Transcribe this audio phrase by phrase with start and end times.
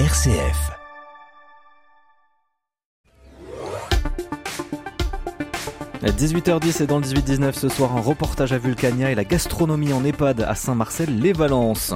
[0.00, 0.72] RCF.
[6.02, 9.92] À 18h10 et dans le 18-19 ce soir, un reportage à Vulcania et la gastronomie
[9.92, 11.94] en EHPAD à Saint-Marcel-les-Valences.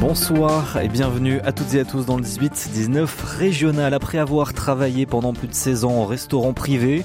[0.00, 3.92] Bonsoir et bienvenue à toutes et à tous dans le 18-19 régional.
[3.94, 7.02] Après avoir travaillé pendant plus de 16 ans en restaurant privé,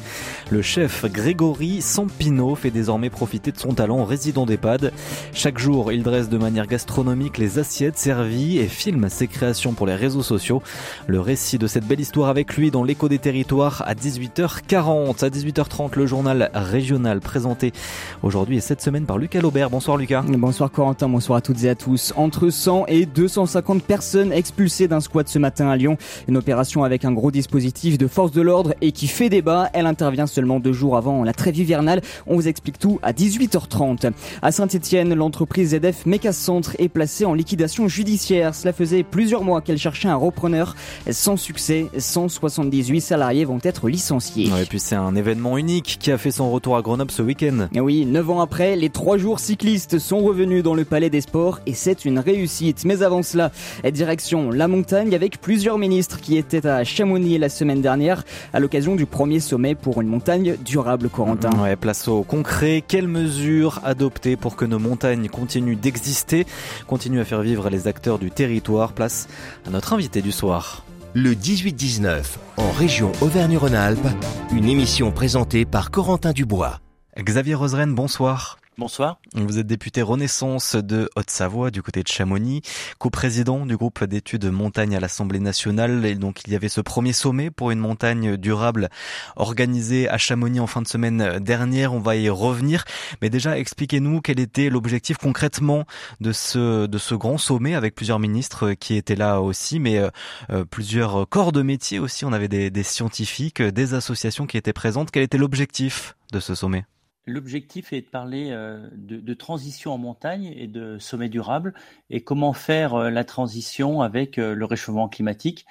[0.52, 4.94] le chef Grégory Sampino fait désormais profiter de son talent en résident d'EHPAD.
[5.34, 9.88] Chaque jour, il dresse de manière gastronomique les assiettes servies et filme ses créations pour
[9.88, 10.62] les réseaux sociaux.
[11.07, 15.26] Le récit de cette belle histoire avec lui dans l'écho des territoires à 18h40.
[15.26, 17.73] À 18h30, le journal régional présenté
[18.21, 19.71] aujourd'hui et cette semaine par Lucas Laubert.
[19.71, 20.21] Bonsoir Lucas.
[20.27, 22.13] Bonsoir Corentin, bonsoir à toutes et à tous.
[22.16, 25.98] Entre 100 et 250 personnes expulsées d'un squat ce matin à Lyon.
[26.28, 29.70] Une opération avec un gros dispositif de force de l'ordre et qui fait débat.
[29.74, 32.02] Elle intervient seulement deux jours avant la trêve hivernale.
[32.27, 34.12] On vous explique tout à 18h30.
[34.41, 38.55] À Saint-Etienne, l'entreprise ZF Centre est placée en liquidation judiciaire.
[38.55, 40.76] Cela faisait plusieurs mois qu'elle cherchait un repreneur.
[41.12, 44.50] Sans succès, 178 salariés vont être licenciés.
[44.62, 47.68] et puis c'est un événement unique qui a fait son retour à Grenoble ce week-end.
[47.76, 51.60] Oui, neuf ans après, les trois jours cyclistes sont revenus dans le Palais des Sports
[51.66, 52.73] et c'est une réussite.
[52.85, 53.52] Mais avant cela,
[53.91, 58.96] direction la montagne avec plusieurs ministres qui étaient à Chamonix la semaine dernière à l'occasion
[58.96, 61.51] du premier sommet pour une montagne durable, Corentin.
[61.62, 62.84] Ouais, place au concret.
[62.85, 66.46] Quelles mesures adopter pour que nos montagnes continuent d'exister,
[66.88, 68.94] continuent à faire vivre les acteurs du territoire?
[68.94, 69.28] Place
[69.68, 70.85] à notre invité du soir.
[71.13, 72.24] Le 18-19
[72.57, 74.07] en région Auvergne-Rhône-Alpes,
[74.51, 76.79] une émission présentée par Corentin Dubois.
[77.19, 78.57] Xavier Roseren, bonsoir.
[78.79, 79.19] Bonsoir.
[79.35, 82.63] Vous êtes député Renaissance de Haute-Savoie du côté de Chamonix,
[82.97, 86.03] coprésident du groupe d'études montagne à l'Assemblée nationale.
[86.07, 88.90] Et donc il y avait ce premier sommet pour une montagne durable
[89.35, 91.94] organisé à Chamonix en fin de semaine dernière.
[91.94, 92.84] On va y revenir.
[93.22, 95.85] Mais déjà, expliquez-nous quel était l'objectif concrètement
[96.19, 100.09] de ce, de ce grand sommet avec plusieurs ministres qui étaient là aussi, mais euh,
[100.50, 102.25] euh, plusieurs corps de métier aussi.
[102.25, 105.11] On avait des, des scientifiques, des associations qui étaient présentes.
[105.11, 106.85] Quel était l'objectif de ce sommet?
[107.25, 111.73] L'objectif est de parler euh, de, transition en montagne et de sommet durable
[112.09, 115.66] et comment faire euh, la transition avec euh, le réchauffement climatique.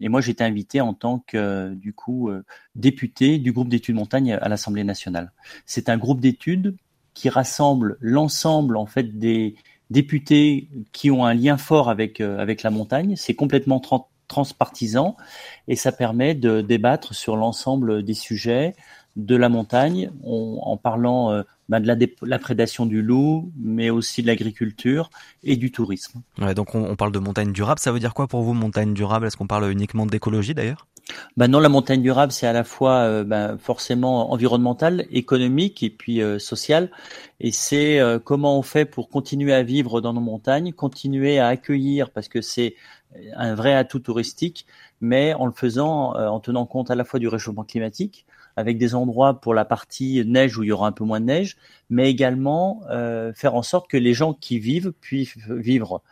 [0.00, 2.30] Et moi, été invité en tant que, du coup,
[2.76, 5.32] député du groupe d'études montagne à l'Assemblée nationale.
[5.66, 6.76] C'est un groupe d'études
[7.14, 9.56] qui rassemble l'ensemble, en fait, des
[9.90, 13.16] députés qui ont un lien fort avec, avec la montagne.
[13.16, 13.82] C'est complètement
[14.28, 15.16] transpartisan
[15.66, 18.76] et ça permet de débattre sur l'ensemble des sujets,
[19.18, 24.28] de la montagne, en parlant euh, bah, de la, prédation du loup, mais aussi de
[24.28, 25.10] l'agriculture
[25.42, 26.22] et du tourisme.
[26.54, 27.80] donc on, parle de montagne durable.
[27.80, 29.26] Ça veut dire quoi pour vous, montagne durable?
[29.26, 30.86] Est-ce qu'on parle uniquement d'écologie d'ailleurs?
[31.36, 35.90] Bah non, la montagne durable, c'est à la fois euh, bah, forcément environnemental, économique et
[35.90, 36.88] puis euh, social.
[37.40, 42.10] Et c'est comment on fait pour continuer à vivre dans nos montagnes, continuer à accueillir,
[42.10, 42.76] parce que c'est
[43.36, 44.66] un vrai atout touristique,
[45.00, 48.26] mais en le faisant en tenant compte à la fois du réchauffement climatique,
[48.58, 51.26] avec des endroits pour la partie neige où il y aura un peu moins de
[51.26, 51.56] neige,
[51.90, 56.02] mais également euh, faire en sorte que les gens qui vivent puissent vivre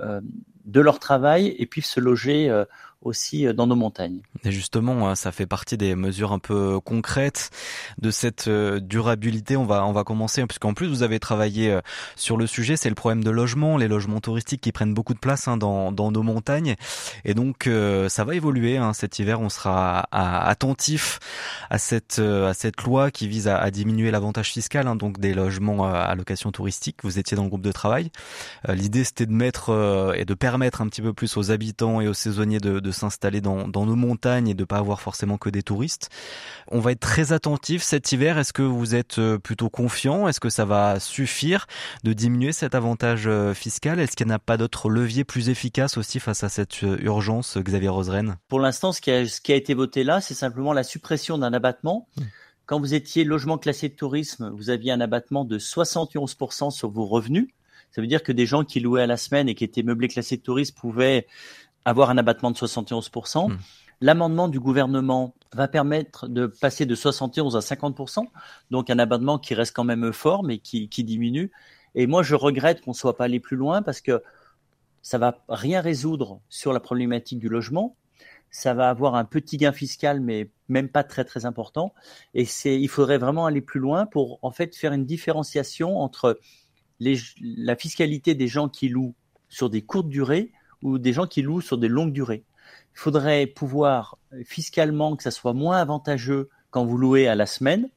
[0.00, 0.22] euh,
[0.64, 2.64] de leur travail et puissent se loger euh,
[3.02, 4.20] aussi euh, dans nos montagnes.
[4.44, 7.50] Et justement, hein, ça fait partie des mesures un peu concrètes
[7.98, 9.56] de cette euh, durabilité.
[9.56, 11.80] On va on va commencer puisqu'en plus vous avez travaillé euh,
[12.16, 15.18] sur le sujet, c'est le problème de logement, les logements touristiques qui prennent beaucoup de
[15.18, 16.76] place hein, dans dans nos montagnes.
[17.24, 17.68] Et donc
[18.08, 19.40] ça va évoluer hein, cet hiver.
[19.40, 21.18] On sera attentif
[21.70, 25.86] à cette à cette loi qui vise à, diminuer l'avantage fiscal hein, donc des logements
[25.86, 26.98] à location touristique.
[27.02, 28.10] Vous étiez dans le groupe de travail.
[28.68, 32.14] L'idée c'était de mettre et de permettre un petit peu plus aux habitants et aux
[32.14, 36.08] saisonniers de de s'installer dans, nos montagnes et de pas avoir forcément que des touristes.
[36.68, 38.38] On va être très attentif cet hiver.
[38.38, 40.28] Est-ce que vous êtes euh, plutôt confiant?
[40.28, 41.66] Est-ce que ça va suffire
[42.04, 44.00] de diminuer cet avantage euh, fiscal?
[44.00, 47.58] Est-ce qu'il n'y a pas d'autres leviers plus efficaces aussi face à cette euh, urgence,
[47.58, 50.72] Xavier Roseren Pour l'instant, ce, qui a, ce qui a été voté là, c'est simplement
[50.72, 52.08] la suppression d'un abattement.
[52.16, 52.22] Mmh.
[52.70, 57.04] Quand vous étiez logement classé de tourisme, vous aviez un abattement de 71% sur vos
[57.04, 57.48] revenus.
[57.90, 60.06] Ça veut dire que des gens qui louaient à la semaine et qui étaient meublés
[60.06, 61.26] classés de tourisme pouvaient
[61.84, 63.50] avoir un abattement de 71%.
[63.50, 63.56] Hmm.
[64.00, 68.26] L'amendement du gouvernement va permettre de passer de 71 à 50%,
[68.70, 71.50] donc un abattement qui reste quand même fort, mais qui, diminue.
[71.94, 74.22] Et moi, je regrette qu'on ne soit pas allé plus loin parce que
[75.02, 77.96] ça va rien résoudre sur la problématique du logement.
[78.50, 81.92] Ça va avoir un petit gain fiscal, mais même pas très très important.
[82.32, 86.38] Et c'est, il faudrait vraiment aller plus loin pour en fait faire une différenciation entre
[87.00, 89.14] les, la fiscalité des gens qui louent
[89.48, 92.44] sur des courtes durées ou des gens qui louent sur des longues durées.
[92.94, 97.88] Il faudrait pouvoir fiscalement que ça soit moins avantageux quand vous louez à la semaine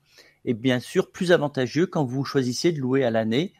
[0.45, 3.53] et bien sûr plus avantageux quand vous choisissez de louer à l'année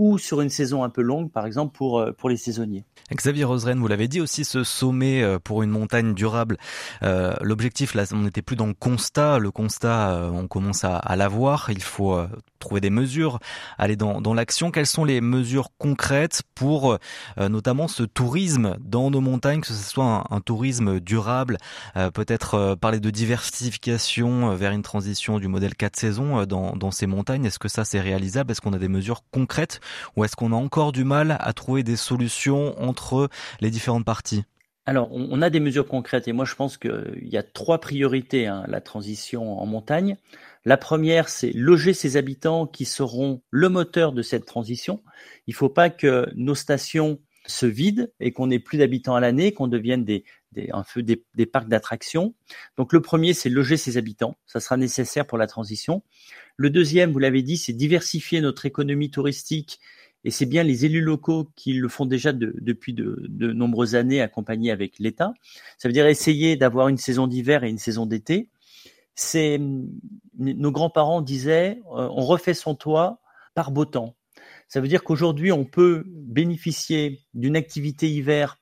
[0.00, 2.86] ou sur une saison un peu longue, par exemple pour, euh, pour les saisonniers.
[3.14, 6.56] Xavier Roseren, vous l'avez dit aussi, ce sommet euh, pour une montagne durable,
[7.02, 9.38] euh, l'objectif, là, on n'était plus dans le constat.
[9.38, 11.68] Le constat, on commence à, à l'avoir.
[11.68, 12.18] Il faut
[12.60, 13.40] trouver des mesures,
[13.76, 14.70] aller dans, dans l'action.
[14.70, 16.98] Quelles sont les mesures concrètes pour
[17.36, 21.58] notamment ce tourisme dans nos montagnes, que ce soit un, tourisme durable,
[22.14, 27.44] peut-être parler de diversification vers une transition du modèle 4 saisons dans, dans ces montagnes?
[27.44, 28.52] Est-ce que ça c'est réalisable?
[28.52, 29.80] Est-ce qu'on a des mesures concrètes
[30.16, 33.28] ou est-ce qu'on a encore du mal à trouver des solutions entre
[33.60, 34.44] les différentes parties?
[34.86, 38.46] Alors, on a des mesures concrètes et moi je pense qu'il y a trois priorités
[38.46, 40.16] hein, la transition en montagne.
[40.64, 45.02] La première, c'est loger ces habitants qui seront le moteur de cette transition.
[45.46, 49.20] Il ne faut pas que nos stations se vident et qu'on n'ait plus d'habitants à
[49.20, 50.24] l'année, qu'on devienne des,
[50.72, 52.34] un peu des, des parcs d'attractions.
[52.76, 54.36] Donc le premier, c'est loger ces habitants.
[54.46, 56.02] Ça sera nécessaire pour la transition.
[56.56, 59.80] Le deuxième, vous l'avez dit, c'est diversifier notre économie touristique
[60.24, 64.70] et c'est bien les élus locaux qui le font déjà depuis de, nombreuses années, accompagnés
[64.70, 65.32] avec l'État.
[65.78, 68.50] Ça veut dire essayer d'avoir une saison d'hiver et une saison d'été.
[69.14, 69.60] C'est
[70.38, 73.20] nos grands-parents disaient, euh, on refait son toit
[73.54, 74.16] par beau temps.
[74.68, 78.59] Ça veut dire qu'aujourd'hui, on peut bénéficier d'une activité hiver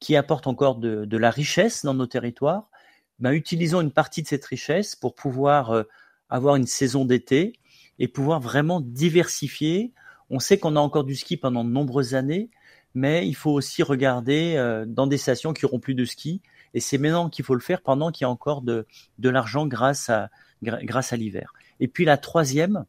[0.00, 2.70] qui apporte encore de, la richesse dans nos territoires.
[3.18, 5.82] Ben, utilisons une partie de cette richesse pour pouvoir euh,
[6.30, 7.52] avoir une saison d'été
[7.98, 9.92] et pouvoir vraiment diversifier
[10.30, 12.50] on sait qu'on a encore du ski pendant de nombreuses années,
[12.94, 16.40] mais il faut aussi regarder euh, dans des stations qui auront plus de ski.
[16.72, 18.86] Et c'est maintenant qu'il faut le faire pendant qu'il y a encore de,
[19.18, 20.30] l'argent grâce à,
[20.62, 21.52] grâce à l'hiver.
[21.80, 22.84] Et puis la troisième,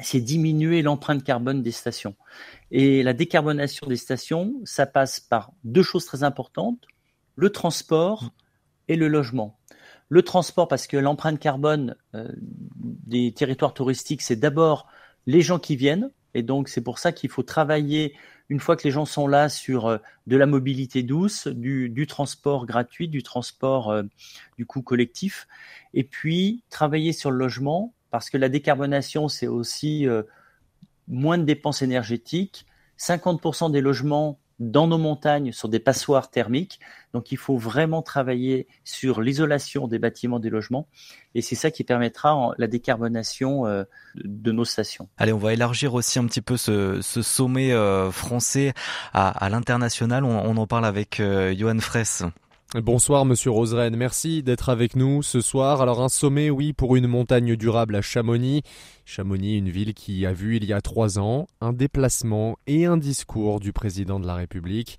[0.00, 2.16] c'est diminuer l'empreinte carbone des stations.
[2.70, 6.86] Et la décarbonation des stations, ça passe par deux choses très importantes,
[7.36, 8.30] le transport
[8.88, 9.58] et le logement.
[10.08, 14.86] Le transport, parce que l'empreinte carbone euh, des territoires touristiques, c'est d'abord
[15.26, 18.14] les gens qui viennent, et donc, c'est pour ça qu'il faut travailler,
[18.48, 22.66] une fois que les gens sont là, sur euh, de la mobilité douce, du, transport
[22.66, 24.02] gratuit, du transport euh,
[24.56, 25.46] du coup collectif,
[25.94, 30.22] et puis travailler sur le logement, parce que la décarbonation, c'est aussi euh,
[31.08, 32.66] moins de dépenses énergétiques.
[32.98, 36.78] 50% des logements dans nos montagnes sur des passoires thermiques.
[37.14, 40.86] Donc il faut vraiment travailler sur l'isolation des bâtiments, des logements.
[41.34, 43.84] Et c'est ça qui permettra la décarbonation euh,
[44.14, 45.08] de nos stations.
[45.16, 48.74] Allez, on va élargir aussi un petit peu ce, sommet euh, français
[49.14, 50.22] à, l'international.
[50.22, 51.20] On, en parle avec
[51.56, 52.24] Johan Fraisse.
[52.80, 55.82] Bonsoir Monsieur Roseren, merci d'être avec nous ce soir.
[55.82, 58.62] Alors un sommet, oui, pour une montagne durable à Chamonix.
[59.04, 62.96] Chamonix, une ville qui a vu il y a trois ans un déplacement et un
[62.96, 64.98] discours du président de la République.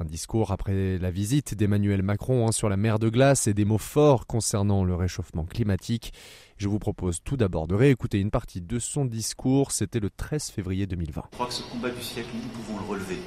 [0.00, 3.64] Un discours après la visite d'Emmanuel Macron hein, sur la mer de glace et des
[3.64, 6.12] mots forts concernant le réchauffement climatique.
[6.58, 9.72] Je vous propose tout d'abord de réécouter une partie de son discours.
[9.72, 11.22] C'était le 13 février 2020.
[11.30, 13.18] Je crois que ce combat du siècle, nous pouvons le relever.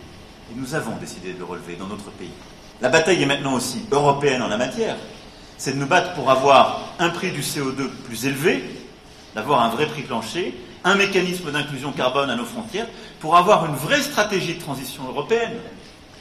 [0.52, 2.30] Et nous avons décidé de le relever dans notre pays.
[2.82, 4.96] La bataille est maintenant aussi européenne en la matière.
[5.58, 8.64] C'est de nous battre pour avoir un prix du CO2 plus élevé,
[9.34, 12.88] d'avoir un vrai prix plancher, un mécanisme d'inclusion carbone à nos frontières,
[13.20, 15.58] pour avoir une vraie stratégie de transition européenne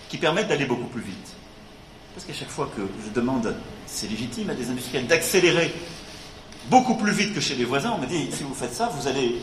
[0.09, 1.35] qui permette d'aller beaucoup plus vite.
[2.15, 3.55] Parce qu'à chaque fois que je demande,
[3.85, 5.75] c'est légitime, à des industriels d'accélérer
[6.71, 9.07] beaucoup plus vite que chez les voisins, on me dit, si vous faites ça, vous
[9.07, 9.37] allez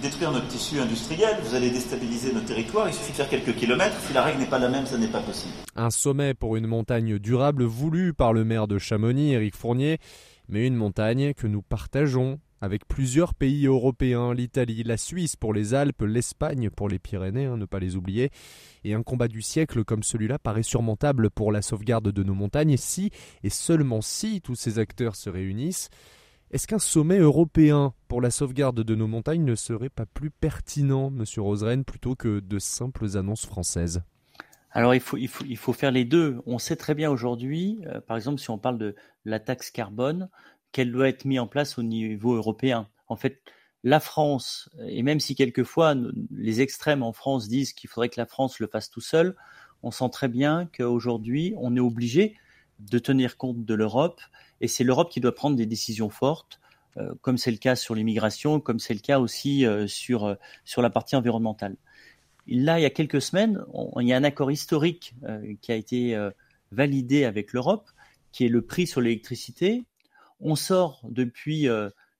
[0.00, 3.96] détruire notre tissu industriel, vous allez déstabiliser notre territoire, il suffit de faire quelques kilomètres,
[4.06, 5.54] si la règle n'est pas la même, ça n'est pas possible.
[5.74, 9.98] Un sommet pour une montagne durable voulu par le maire de Chamonix, Éric Fournier,
[10.48, 15.74] mais une montagne que nous partageons avec plusieurs pays européens, l'Italie, la Suisse pour les
[15.74, 18.30] Alpes, l'Espagne pour les Pyrénées, hein, ne pas les oublier.
[18.84, 22.76] Et un combat du siècle comme celui-là paraît surmontable pour la sauvegarde de nos montagnes
[22.76, 23.10] si,
[23.42, 25.90] et seulement si, tous ces acteurs se réunissent.
[26.52, 31.10] Est-ce qu'un sommet européen pour la sauvegarde de nos montagnes ne serait pas plus pertinent,
[31.10, 34.02] monsieur Roseren, plutôt que de simples annonces françaises?
[34.70, 36.40] Alors il faut faire les deux.
[36.46, 40.28] On sait très bien aujourd'hui, euh, par exemple si on parle de la taxe carbone,
[40.70, 42.88] qu'elle doit être mise en place au niveau européen.
[43.08, 43.40] En fait,
[43.82, 45.94] la France, et même si quelquefois
[46.30, 49.34] les extrêmes en France disent qu'il faudrait que la France le fasse tout seul,
[49.82, 52.36] on sent très bien qu'aujourd'hui on est obligé
[52.78, 54.20] de tenir compte de l'Europe
[54.60, 56.60] et c'est l'Europe qui doit prendre des décisions fortes,
[56.98, 60.34] euh, comme c'est le cas sur l'immigration, comme c'est le cas aussi euh, sur, euh,
[60.64, 61.76] sur la partie environnementale.
[62.48, 63.64] Là, il y a quelques semaines,
[64.00, 65.16] il y a un accord historique
[65.62, 66.16] qui a été
[66.70, 67.90] validé avec l'Europe,
[68.30, 69.84] qui est le prix sur l'électricité.
[70.38, 71.66] On sort depuis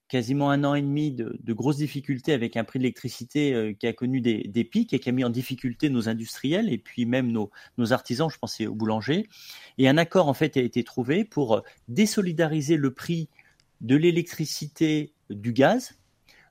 [0.08, 3.92] quasiment un an et demi de, grosses difficultés avec un prix de l'électricité qui a
[3.92, 7.50] connu des, pics et qui a mis en difficulté nos industriels et puis même nos,
[7.92, 9.28] artisans, je pensais aux boulangers.
[9.78, 13.28] Et un accord en fait a été trouvé pour désolidariser le prix
[13.80, 15.98] de l'électricité du gaz.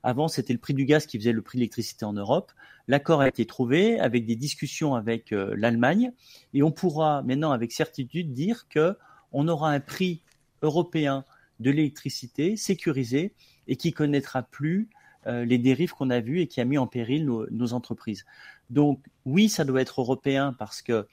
[0.03, 2.51] Avant, c'était le prix du gaz qui faisait le prix de l'électricité en Europe.
[2.87, 6.11] L'accord a été trouvé avec des discussions avec euh, l'Allemagne
[6.53, 8.95] et on pourra maintenant avec certitude dire que
[9.31, 10.21] on aura un prix
[10.61, 11.25] européen
[11.59, 13.33] de l'électricité sécurisé
[13.67, 14.89] et qui connaîtra plus
[15.27, 18.25] euh, les dérives qu'on a vues et qui a mis en péril nos, entreprises.
[18.69, 21.07] Donc oui, ça doit être européen parce que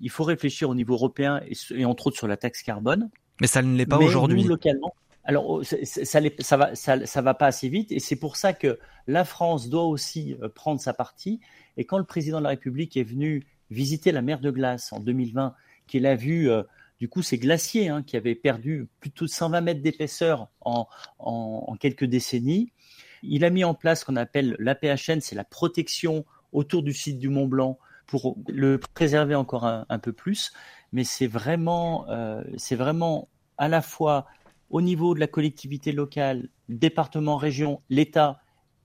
[0.00, 3.10] il faut réfléchir au niveau européen et, entre autres sur la taxe carbone.
[3.40, 4.44] Mais ça ne l'est pas aujourd'hui.
[4.44, 4.94] Localement,
[5.26, 5.74] alors, oh, ça,
[6.38, 9.82] ça, va, ça, va pas assez vite, et c'est pour ça que la France doit
[9.82, 11.40] aussi euh, prendre sa partie.
[11.76, 15.00] Et quand le président de la République est venu visiter la mer de glace en
[15.00, 15.52] 2020,
[15.88, 16.62] qu'il a vu, euh,
[16.98, 20.86] du coup, ces glaciers hein, qui avaient perdu plutôt de 120 mètres d'épaisseur en,
[21.78, 22.72] quelques décennies,
[23.22, 27.18] il a mis en place ce qu'on appelle l'APHN, c'est la protection autour du site
[27.18, 30.52] du Mont Blanc pour le préserver encore un, peu plus.
[30.92, 34.26] Mais c'est vraiment, euh, c'est vraiment à la fois
[34.70, 38.40] au niveau de la collectivité locale, département, région, l'État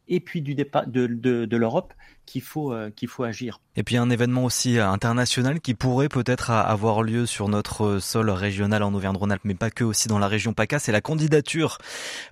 [0.08, 1.94] et puis de l'Europe
[2.32, 3.60] qu'il faut, euh, qu'il faut agir.
[3.76, 8.30] Et puis un événement aussi euh, international qui pourrait peut-être avoir lieu sur notre sol
[8.30, 11.78] régional en Auvergne-Rhône-Alpes, mais pas que, aussi dans la région PACA, c'est la candidature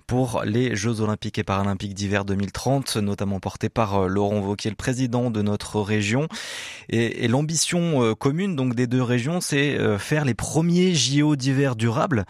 [0.07, 4.77] pour les Jeux Olympiques et Paralympiques d'hiver 2030, notamment portée par euh, Laurent Wauquiez, le
[4.77, 6.29] président de notre région.
[6.87, 12.25] Et, et l'ambition commune donc des deux régions, c'est faire les premiers JO d'hiver durables,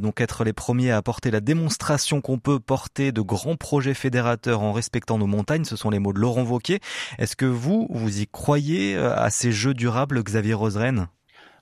[0.00, 4.62] donc être les premiers à apporter la démonstration qu'on peut porter de grands projets fédérateurs
[4.62, 5.64] en respectant nos montagnes.
[5.64, 6.80] Ce sont les mots de Laurent Wauquiez.
[7.16, 11.08] Est-ce que vous, vous y croyez euh, à ces jeux durables, Xavier Roseren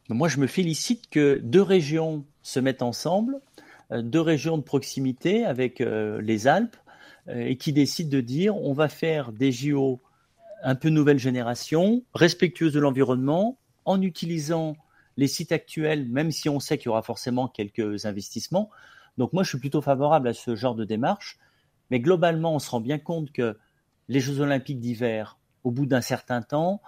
[0.08, 3.40] Moi, je me félicite que deux régions se mettent ensemble,
[3.92, 6.76] euh, deux régions de proximité avec euh, les Alpes,
[7.28, 10.00] et qui décident de dire on va faire des JO
[10.62, 14.76] un peu nouvelle génération, respectueuses de l'environnement, en utilisant
[15.16, 18.70] les sites actuels, même si on sait qu'il y aura forcément quelques investissements.
[19.18, 21.38] Donc moi, je suis plutôt favorable à ce genre de démarche.
[21.90, 23.56] Mais globalement, on se rend bien compte que
[24.08, 26.80] les Jeux olympiques d'hiver, au bout d'un certain temps,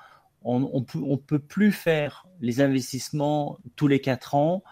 [0.43, 4.63] on ne peut plus faire les investissements tous les quatre ans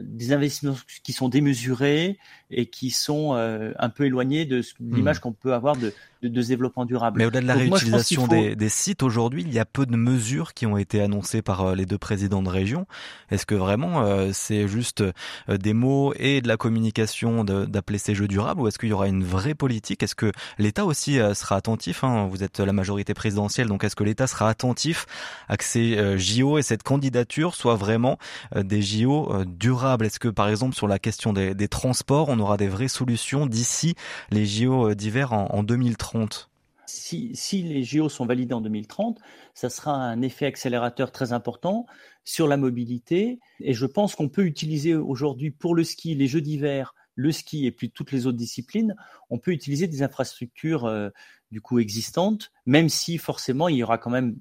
[0.00, 2.18] des investissements qui sont démesurés
[2.50, 5.20] et qui sont euh, un peu éloignés de l'image hmm.
[5.20, 7.18] qu'on peut avoir de, de, de, développement durable.
[7.18, 10.54] Mais au-delà de la réutilisation des, des, sites aujourd'hui, il y a peu de mesures
[10.54, 12.86] qui ont été annoncées par euh, les deux présidents de région.
[13.30, 15.02] Est-ce que vraiment euh, c'est juste
[15.48, 19.08] des mots et de la communication d'appeler ces jeux durables ou est-ce qu'il y aura
[19.08, 20.02] une vraie politique?
[20.02, 22.28] Est-ce que l'État aussi sera attentif hein?
[22.30, 25.06] Vous êtes la majorité présidentielle, donc est-ce que l'État sera attentif
[25.48, 28.18] à que ces JO et cette candidature soient vraiment
[28.54, 29.83] des JO durables?
[30.00, 33.94] Est-ce que par exemple sur la question des, transports, on aura des vraies solutions d'ici
[34.30, 36.50] les JO euh, d'hiver en, 2030
[36.86, 39.18] si, les JO sont validés en 2030,
[39.54, 41.86] ça sera un effet accélérateur très important
[42.24, 43.40] sur la mobilité.
[43.60, 47.66] Et je pense qu'on peut utiliser aujourd'hui pour le ski, les Jeux d'hiver, le ski
[47.66, 48.94] et puis toutes les autres disciplines,
[49.30, 51.08] on peut utiliser des infrastructures euh,
[51.50, 54.36] du coup existantes, même si forcément il y aura quand même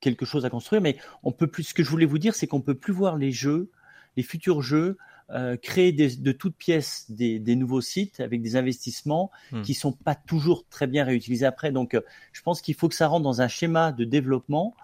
[0.00, 0.82] quelque chose à construire.
[0.82, 1.64] Mais on peut plus.
[1.64, 3.70] Ce que je voulais vous dire, c'est qu'on peut plus voir les Jeux
[4.16, 4.96] les futurs jeux,
[5.30, 9.62] euh, créer de toutes pièces des, nouveaux sites avec des investissements hmm.
[9.62, 11.72] qui sont pas toujours très bien réutilisés après.
[11.72, 12.02] Donc, euh,
[12.32, 14.74] je pense qu'il faut que ça rentre dans un schéma de développement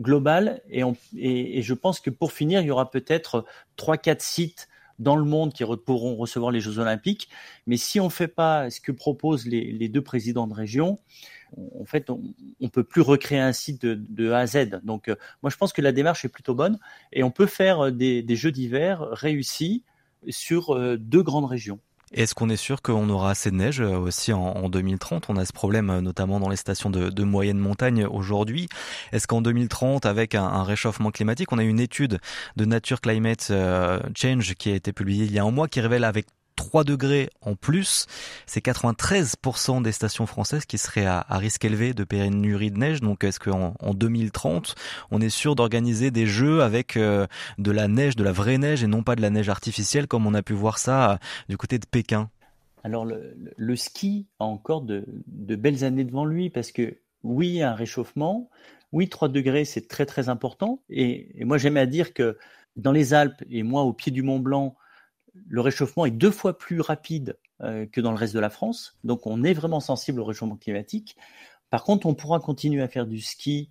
[0.00, 0.60] global.
[0.70, 0.82] Et,
[1.16, 3.44] et, je pense que pour finir, il y aura peut-être
[3.76, 4.68] trois, quatre sites
[4.98, 7.28] dans le monde qui pourront recevoir les Jeux Olympiques.
[7.66, 10.98] Mais si on ne fait pas ce que proposent les deux présidents de région,
[11.56, 12.22] en fait, on,
[12.60, 14.80] ne peut plus recréer un site de, A à Z.
[14.82, 16.78] Donc, euh, moi, je pense que la démarche est plutôt bonne
[17.12, 19.84] et on peut faire euh, des, jeux d'hiver réussis
[20.28, 21.80] sur euh, deux grandes régions.
[22.12, 25.52] Est-ce qu'on est sûr qu'on aura assez de neige aussi en, 2030 On a ce
[25.52, 28.68] problème notamment dans les stations de, moyenne montagne aujourd'hui.
[29.12, 32.20] Est-ce qu'en 2030, avec un, réchauffement climatique, on a une étude
[32.56, 33.52] de Nature Climate
[34.16, 37.30] Change qui a été publiée il y a un mois qui révèle avec 3 degrés
[37.42, 38.06] en plus,
[38.46, 43.00] c'est 93% des stations françaises qui seraient à, risque élevé de pénurie de neige.
[43.00, 44.74] Donc est-ce qu'en en 2030,
[45.10, 47.26] on est sûr d'organiser des jeux avec euh,
[47.58, 50.26] de la neige, de la vraie neige et non pas de la neige artificielle comme
[50.26, 51.16] on a pu voir ça euh,
[51.48, 52.30] du côté de Pékin?
[52.82, 58.48] Alors le, ski a encore de, belles années devant lui parce que oui, un réchauffement.
[58.92, 60.80] Oui, 3 degrés, c'est très très important.
[60.88, 62.38] Et, et moi, j'aime à dire que
[62.76, 64.76] dans les Alpes, et moi au pied du Mont Blanc,
[65.48, 68.96] le réchauffement est deux fois plus rapide euh, que dans le reste de la France.
[69.04, 71.16] Donc on est vraiment sensible au réchauffement climatique.
[71.70, 73.70] Par contre, on pourra continuer à faire du ski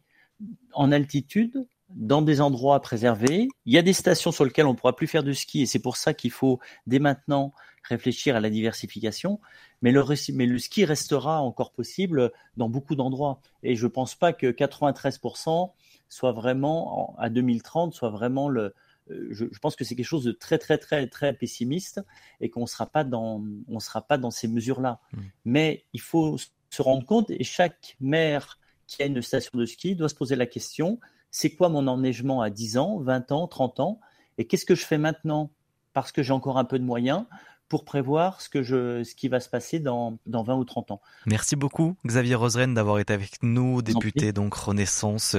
[0.74, 3.48] en altitude, dans des endroits préservés.
[3.65, 5.65] Il y a des stations sur lesquelles on ne pourra plus faire du ski et
[5.65, 7.53] c'est pour ça qu'il faut dès maintenant
[7.84, 9.39] réfléchir à la diversification.
[9.81, 10.03] Mais le,
[10.34, 13.39] mais le ski restera encore possible dans beaucoup d'endroits.
[13.62, 15.72] Et je ne pense pas que 93%
[16.10, 18.74] soit vraiment, à 2030, soit vraiment le,
[19.12, 22.01] euh, je, pense que c'est quelque chose de très très très très pessimiste
[22.41, 25.00] et qu'on sera pas dans on sera pas dans ces mesures là.
[25.13, 25.19] Mmh.
[25.45, 26.38] Mais il faut
[26.69, 30.35] se rendre compte et chaque maire qui a une station de ski doit se poser
[30.35, 31.00] la question,
[31.31, 34.00] c'est quoi mon enneigement à 10 ans, 20 ans, 30 ans
[34.38, 35.51] Et qu'est-ce que je fais maintenant
[35.93, 37.25] parce que j'ai encore un peu de moyens
[37.67, 40.91] pour prévoir ce, que je, ce qui va se passer dans, dans 20 ou 30
[40.91, 41.01] ans.
[41.25, 45.35] Merci beaucoup Xavier Roseren d'avoir été avec nous, député donc Renaissance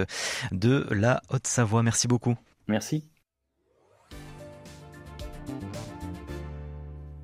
[0.50, 1.82] de la Haute-Savoie.
[1.82, 2.36] Merci beaucoup.
[2.66, 3.04] Merci.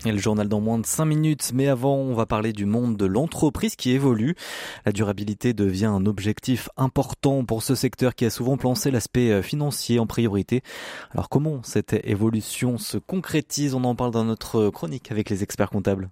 [0.04, 2.96] Et le journal dans moins de 5 minutes, mais avant, on va parler du monde
[2.96, 4.34] de l'entreprise qui évolue.
[4.84, 9.42] La durabilité devient un objectif important pour ce secteur qui a souvent placé l'aspect euh,
[9.42, 10.62] financier en priorité.
[11.12, 13.74] Alors comment cette évolution se concrétise?
[13.74, 16.10] On en parle dans notre chronique avec les experts comptables.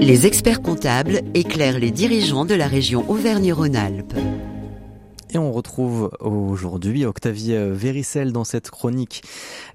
[0.00, 4.14] Les experts comptables éclairent les dirigeants de la région Auvergne-Rhône-Alpes.
[5.32, 9.22] Et on retrouve aujourd'hui Octavie Véricel dans cette chronique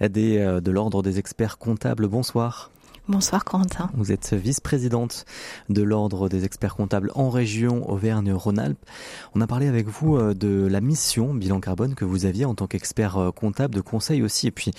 [0.01, 2.07] des, euh, de l'ordre des experts comptables.
[2.07, 2.71] Bonsoir.
[3.09, 3.89] Bonsoir Corentin.
[3.93, 5.23] Vous êtes vice-présidente
[5.69, 8.85] de l'Ordre des experts comptables en région Auvergne-Rhône-Alpes.
[9.33, 12.53] On a parlé avec vous euh, de la mission bilan carbone que vous aviez en
[12.53, 14.71] tant qu'expert euh, comptable de conseil aussi, et puis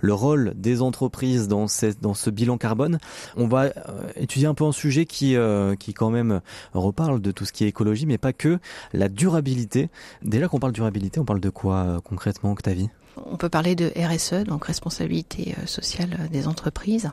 [0.00, 2.98] le rôle des entreprises dans, ce bilan carbone.
[3.36, 3.72] On va euh,
[4.16, 5.36] étudier un peu un sujet qui,
[5.78, 6.40] qui quand même
[6.74, 8.58] reparle de tout ce qui est écologie, mais pas que,
[8.94, 9.90] la durabilité.
[10.22, 12.90] Déjà qu'on parle durabilité, on parle de quoi concrètement, Octavie?
[13.24, 17.10] On peut parler de RSE, donc responsabilité euh, sociale euh, des entreprises.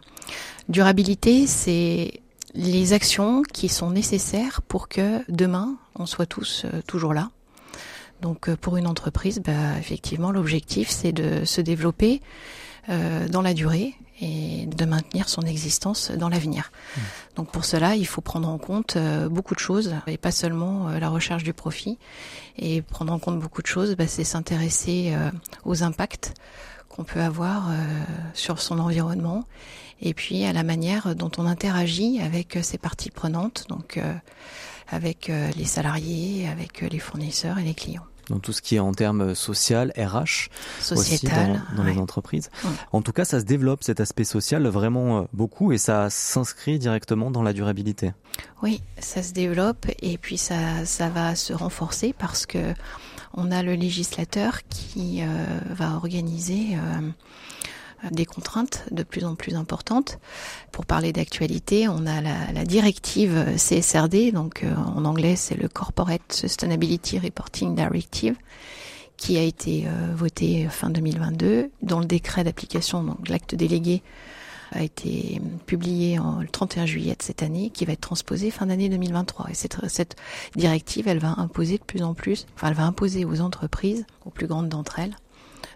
[0.70, 2.22] Durabilité, c'est
[2.54, 7.32] les actions qui sont nécessaires pour que demain, on soit tous euh, toujours là.
[8.22, 12.22] Donc pour une entreprise, bah, effectivement, l'objectif, c'est de se développer
[12.88, 16.72] dans la durée et de maintenir son existence dans l'avenir.
[16.72, 17.02] Mmh.
[17.36, 20.90] Donc pour cela, il faut prendre en compte euh, beaucoup de choses et pas seulement
[20.90, 21.98] euh, la recherche du profit.
[22.58, 25.32] Et prendre en compte beaucoup de choses, bah, c'est s'intéresser euh,
[25.66, 26.34] aux impacts
[26.90, 27.72] qu'on peut avoir
[28.36, 29.46] sur son environnement
[30.00, 34.00] et puis à la manière dont on interagit avec ces parties prenantes, donc
[34.90, 38.94] avec les salariés, avec les fournisseurs et les clients dans tout ce qui est en
[38.94, 40.50] termes social, RH,
[40.80, 42.50] Sociétal, aussi dans, les entreprises.
[42.92, 46.80] En tout cas, ça se développe cet aspect social vraiment euh, beaucoup et ça s'inscrit
[46.80, 48.14] directement dans la durabilité.
[48.62, 52.74] Oui, ça se développe et puis ça, ça va se renforcer parce que
[53.36, 55.26] on a le législateur qui euh,
[55.72, 57.10] va organiser euh,
[58.12, 60.20] des contraintes de plus en plus importantes.
[60.72, 66.22] Pour parler d'actualité, on a la, directive CSRD, donc euh, en anglais c'est le Corporate
[66.32, 68.36] Sustainability Reporting Directive,
[69.18, 74.02] qui a été euh, votée fin 2022, dont le décret d'application, donc l'acte délégué,
[74.72, 78.66] a été publié en, le 31 juillet de cette année, qui va être transposé fin
[78.66, 79.52] d'année 2023.
[79.52, 80.16] Et cette, cette
[80.56, 84.32] directive, elle va imposer de plus en plus, enfin, elle va imposer aux entreprises, aux
[84.32, 85.16] plus grandes d'entre elles,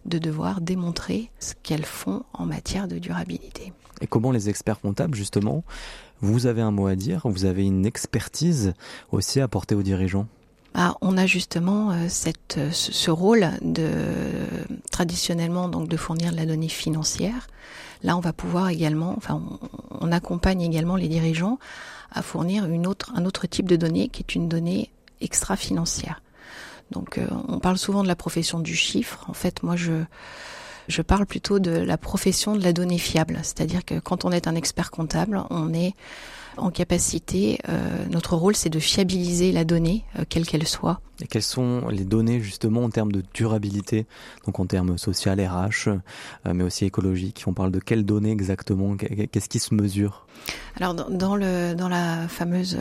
[0.08, 3.74] de devoir démontrer ce qu'elles font en matière de durabilité.
[4.02, 5.64] Et comment les experts comptables, justement,
[6.22, 8.74] vous avez un mot à dire, vous avez une expertise
[9.12, 10.28] aussi à apporter aux dirigeants?
[10.74, 13.90] Ah, on a justement euh, cette, euh, ce rôle de
[14.92, 17.48] traditionnellement donc de fournir de la donnée financière.
[18.04, 19.42] Là, on va pouvoir également, enfin,
[20.00, 21.58] on, accompagne également les dirigeants
[22.12, 26.22] à fournir une autre, un autre type de donnée qui est une donnée extra-financière.
[26.92, 29.26] Donc euh, on parle souvent de la profession du chiffre.
[29.28, 30.04] En fait, moi je
[30.88, 33.40] je parle plutôt de la profession de la donnée fiable.
[33.44, 35.94] C'est-à-dire que quand on est un expert comptable, on est
[36.58, 41.00] en capacité, euh, notre rôle c'est de fiabiliser la donnée, euh, quelle qu'elle soit.
[41.22, 44.06] Et quelles sont les données justement en termes de durabilité,
[44.46, 45.98] donc en termes social, RH, euh,
[46.54, 48.96] mais aussi écologique On parle de quelles données exactement?
[48.98, 50.26] Qu'est-ce qui se mesure?
[50.80, 52.78] Alors dans, le, dans la fameuse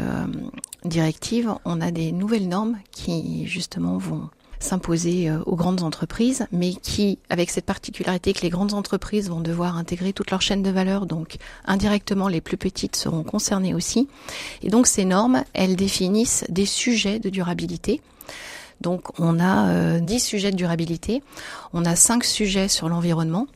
[0.84, 6.74] directive, on a des nouvelles normes qui justement vont s'imposer euh, aux grandes entreprises, mais
[6.74, 10.70] qui, avec cette particularité que les grandes entreprises vont devoir intégrer toute leur chaîne de
[10.70, 14.08] valeur, donc indirectement les plus petites seront concernées aussi.
[14.62, 18.00] Et donc ces normes, elles définissent des sujets de durabilité.
[18.80, 21.22] Donc on a euh, 10 sujets de durabilité,
[21.72, 23.46] on a 5 sujets sur l'environnement,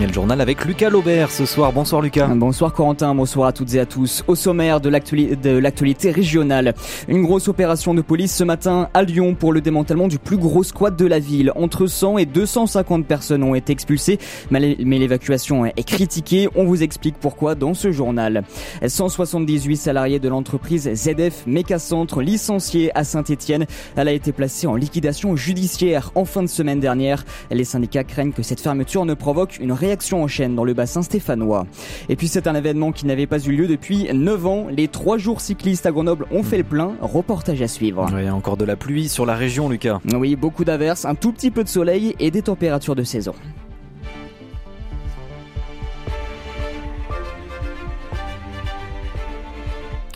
[0.00, 1.72] Le journal avec Lucas Laubert ce soir.
[1.72, 2.28] Bonsoir Lucas.
[2.28, 4.22] Bonsoir Corentin, bonsoir à toutes et à tous.
[4.28, 6.74] Au sommaire de l'actualité régionale,
[7.08, 10.62] une grosse opération de police ce matin à Lyon pour le démantèlement du plus gros
[10.62, 11.52] squat de la ville.
[11.56, 14.18] Entre 100 et 250 personnes ont été expulsées,
[14.50, 16.48] mais l'évacuation est critiquée.
[16.54, 18.44] On vous explique pourquoi dans ce journal.
[18.86, 23.66] 178 salariés de l'entreprise ZF Mécacentre licenciés à Saint-Etienne.
[23.96, 27.24] Elle a été placée en liquidation judiciaire en fin de semaine dernière.
[27.50, 29.87] Les syndicats craignent que cette fermeture ne provoque une réaction
[30.22, 31.66] en chaîne dans le bassin stéphanois.
[32.08, 34.66] Et puis c'est un événement qui n'avait pas eu lieu depuis 9 ans.
[34.70, 36.96] Les trois jours cyclistes à Grenoble ont fait le plein.
[37.00, 38.06] Reportage à suivre.
[38.16, 40.00] Il y a encore de la pluie sur la région, Lucas.
[40.14, 43.34] Oui, beaucoup d'averses, un tout petit peu de soleil et des températures de saison.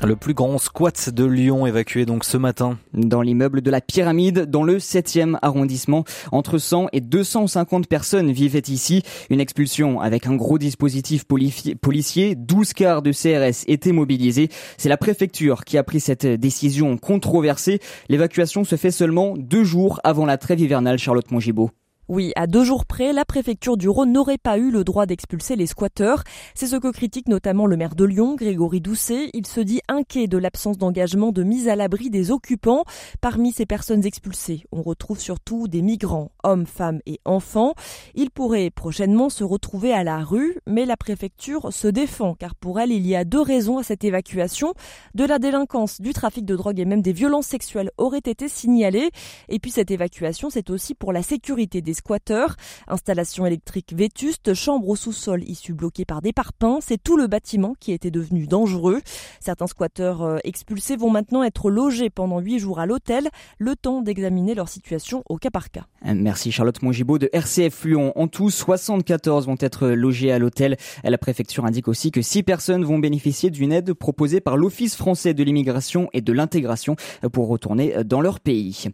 [0.04, 2.76] Le plus grand squat de Lyon évacué donc ce matin.
[2.92, 8.64] Dans l'immeuble de la Pyramide, dans le 7e arrondissement, entre 100 et 250 personnes vivaient
[8.66, 9.04] ici.
[9.30, 12.34] Une expulsion avec un gros dispositif policier.
[12.34, 14.48] 12 quarts de CRS étaient mobilisés.
[14.76, 17.78] C'est la préfecture qui a pris cette décision controversée.
[18.08, 21.70] L'évacuation se fait seulement deux jours avant la trêve hivernale Charlotte Mongibaud.
[22.14, 25.56] Oui, à deux jours près, la préfecture du Rhône n'aurait pas eu le droit d'expulser
[25.56, 26.24] les squatteurs.
[26.54, 29.30] C'est ce que critique notamment le maire de Lyon, Grégory Doucet.
[29.32, 32.84] Il se dit inquiet de l'absence d'engagement de mise à l'abri des occupants.
[33.22, 37.72] Parmi ces personnes expulsées, on retrouve surtout des migrants, hommes, femmes et enfants.
[38.14, 42.78] Ils pourraient prochainement se retrouver à la rue, mais la préfecture se défend car pour
[42.78, 44.74] elle, il y a deux raisons à cette évacuation.
[45.14, 49.08] De la délinquance, du trafic de drogue et même des violences sexuelles auraient été signalées.
[49.48, 52.56] Et puis cette évacuation, c'est aussi pour la sécurité des squatteurs.
[52.88, 57.74] Installation électrique vétuste, chambre au sous-sol issue bloquée par des parpaings, c'est tout le bâtiment
[57.78, 59.00] qui était devenu dangereux.
[59.38, 64.02] Certains squatteurs euh, expulsés vont maintenant être logés pendant huit jours à l'hôtel, le temps
[64.02, 65.86] d'examiner leur situation au cas par cas.
[66.04, 68.12] Euh, merci Charlotte Mongibaud de RCF Lyon.
[68.16, 70.76] En tout, 74 vont être logés à l'hôtel.
[71.04, 75.34] La préfecture indique aussi que 6 personnes vont bénéficier d'une aide proposée par l'Office français
[75.34, 76.96] de l'immigration et de l'intégration
[77.32, 78.86] pour retourner dans leur pays.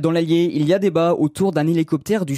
[0.00, 2.36] Dans l'Allier, il y a débat autour d'un hélicoptère du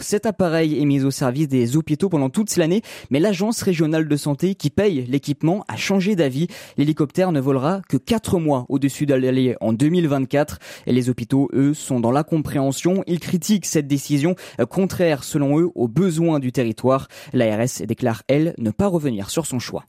[0.00, 4.16] Cet appareil est mis au service des hôpitaux pendant toute l'année, mais l'agence régionale de
[4.16, 6.46] santé qui paye l'équipement a changé d'avis.
[6.76, 11.74] L'hélicoptère ne volera que 4 mois au-dessus de l'Allier en 2024 et les hôpitaux, eux,
[11.74, 13.02] sont dans la compréhension.
[13.06, 17.08] Ils critiquent cette décision euh, contraire, selon eux, aux besoins du territoire.
[17.32, 19.86] L'ARS déclare, elle, ne pas revenir sur son choix.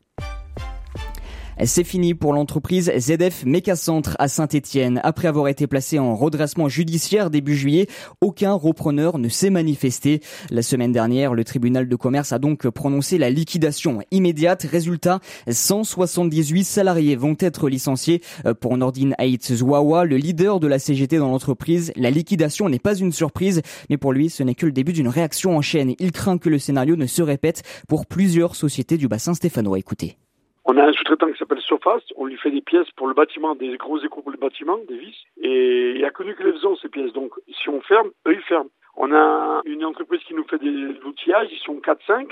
[1.66, 5.02] C'est fini pour l'entreprise ZF Mécacentre à Saint-Etienne.
[5.04, 7.88] Après avoir été placé en redressement judiciaire début juillet,
[8.22, 10.22] aucun repreneur ne s'est manifesté.
[10.52, 14.66] La semaine dernière, le tribunal de commerce a donc prononcé la liquidation immédiate.
[14.72, 15.20] Résultat,
[15.50, 18.22] 178 salariés vont être licenciés.
[18.62, 22.96] Pour Nordine Haït Zouawa, le leader de la CGT dans l'entreprise, la liquidation n'est pas
[22.96, 25.94] une surprise, mais pour lui, ce n'est que le début d'une réaction en chaîne.
[26.00, 29.78] Il craint que le scénario ne se répète pour plusieurs sociétés du bassin stéphanois.
[29.78, 30.18] Écoutez.
[30.72, 33.56] On a un sous-traitant qui s'appelle Sofast, on lui fait des pièces pour le bâtiment,
[33.56, 36.76] des gros échos pour le bâtiment, des vis, et il n'y a que les faisons
[36.76, 37.12] ces pièces.
[37.12, 38.70] Donc si on ferme, eux ils ferment.
[38.96, 42.30] On a une entreprise qui nous fait des outillages, ils sont 4-5,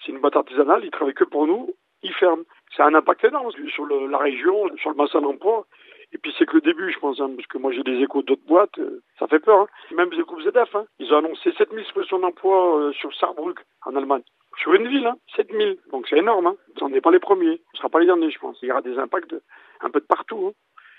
[0.00, 2.44] c'est une boîte artisanale, ils travaillent que pour nous, ils ferment.
[2.74, 5.66] Ça a un impact énorme sur la région, sur le bassin d'emploi.
[6.12, 8.22] Et puis c'est que le début, je pense, hein, parce que moi j'ai des échos
[8.22, 9.60] d'autres boîtes, euh, ça fait peur.
[9.60, 9.94] Hein.
[9.94, 13.94] Même les échos ZF, hein, ils ont annoncé 7000 suppressions d'emplois euh, sur Saarbrück, en
[13.94, 14.22] Allemagne.
[14.58, 15.78] Sur une ville, hein, 7000.
[15.90, 16.46] Donc c'est énorme.
[16.46, 16.56] Hein.
[16.80, 17.60] On n'est pas les premiers.
[17.60, 18.58] On ne sera pas les derniers, je pense.
[18.62, 19.34] Il y aura des impacts
[19.80, 20.48] un peu de partout.
[20.48, 20.52] Hein.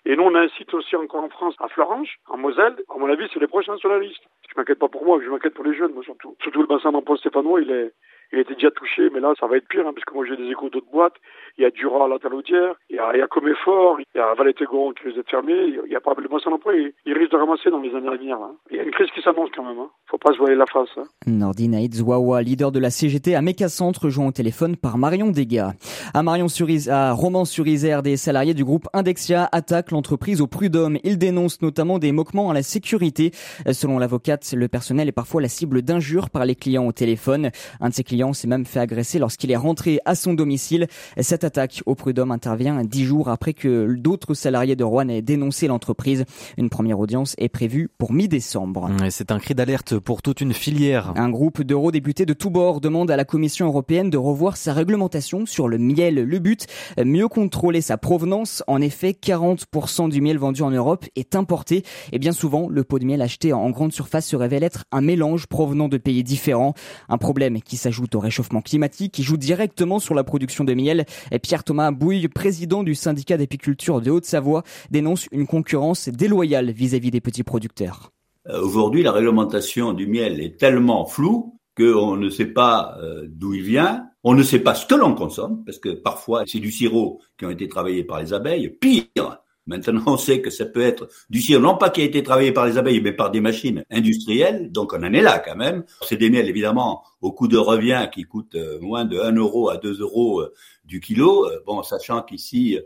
[0.06, 2.76] Et nous, on a un site aussi encore en France, à Florange, en Moselle.
[2.94, 4.22] À mon avis, c'est les prochains sur la liste.
[4.48, 6.36] Je m'inquiète pas pour moi, je m'inquiète pour les jeunes, moi surtout.
[6.42, 7.92] Surtout le bassin d'emploi stéphanois, il est,
[8.32, 10.36] il était déjà touché, mais là, ça va être pire, hein, parce que moi, j'ai
[10.36, 11.16] des échos d'autres boîtes.
[11.58, 14.18] Il y a Dura à la Talaudière, il y a, il y a Coméfort, il
[14.18, 15.54] y a Valet-Tégon qui risque d'être fermé.
[15.86, 18.18] Il y a pas le bassin d'emploi, il, risque de ramasser dans les années à
[18.18, 18.36] venir.
[18.36, 18.56] Hein.
[18.72, 19.80] Il y a une crise qui s'annonce quand même.
[19.80, 19.90] Hein.
[20.08, 20.90] Faut pas se voiler la face.
[20.98, 21.04] Hein.
[21.28, 25.74] Nordine Zouawa, leader de la CGT à Mécacentre, joint au téléphone par Marion Degas.
[26.14, 30.98] À Marion sur à Romans-sur-Isère, des salariés du groupe Indexia attaquent l'entreprise au prud'homme.
[31.04, 33.32] Ils dénoncent notamment des moquements à la sécurité.
[33.72, 37.52] Selon l'avocate, le personnel est parfois la cible d'injures par les clients au téléphone.
[37.80, 40.88] Un de ses clients s'est même fait agresser lorsqu'il est rentré à son domicile.
[41.20, 45.68] Cette attaque au prud'homme intervient dix jours après que d'autres salariés de Rouen aient dénoncé
[45.68, 46.26] l'entreprise.
[46.58, 48.90] Une première audience est prévue pour mi-décembre.
[49.10, 51.14] C'est un cri d'alerte pour toute une filière.
[51.16, 55.46] Un groupe d'eurodéputés de tous bords demande à la Commission européenne de revoir sa réglementation
[55.46, 56.16] sur le miel.
[56.16, 56.68] Le but,
[57.04, 58.64] mieux contrôler sa provenance.
[58.68, 63.00] En effet, 40% du miel vendu en Europe est importé et bien souvent, le pot
[63.00, 66.74] de miel acheté en grande surface se révèle être un mélange provenant de pays différents.
[67.10, 71.06] Un problème qui s'ajoute au réchauffement climatique qui joue directement sur la production de miel.
[71.32, 77.22] Et Pierre-Thomas Bouille, président du syndicat d'apiculture de Haute-Savoie, dénonce une concurrence déloyale vis-à-vis des
[77.22, 78.12] petits producteurs.
[78.48, 83.54] Euh, aujourd'hui, la réglementation du miel est tellement floue qu'on ne sait pas euh, d'où
[83.54, 86.72] il vient, on ne sait pas ce que l'on consomme, parce que parfois c'est du
[86.72, 88.70] sirop qui ont été travaillés par les abeilles.
[88.70, 92.24] Pire, maintenant on sait que ça peut être du sirop, non pas qui a été
[92.24, 95.56] travaillé par les abeilles, mais par des machines industrielles, donc on en est là quand
[95.56, 95.84] même.
[96.02, 99.70] C'est des miels évidemment au coût de revient qui coûte euh, moins de 1 euro
[99.70, 100.44] à 2 euros
[100.84, 102.78] du kilo, bon, sachant qu'ici,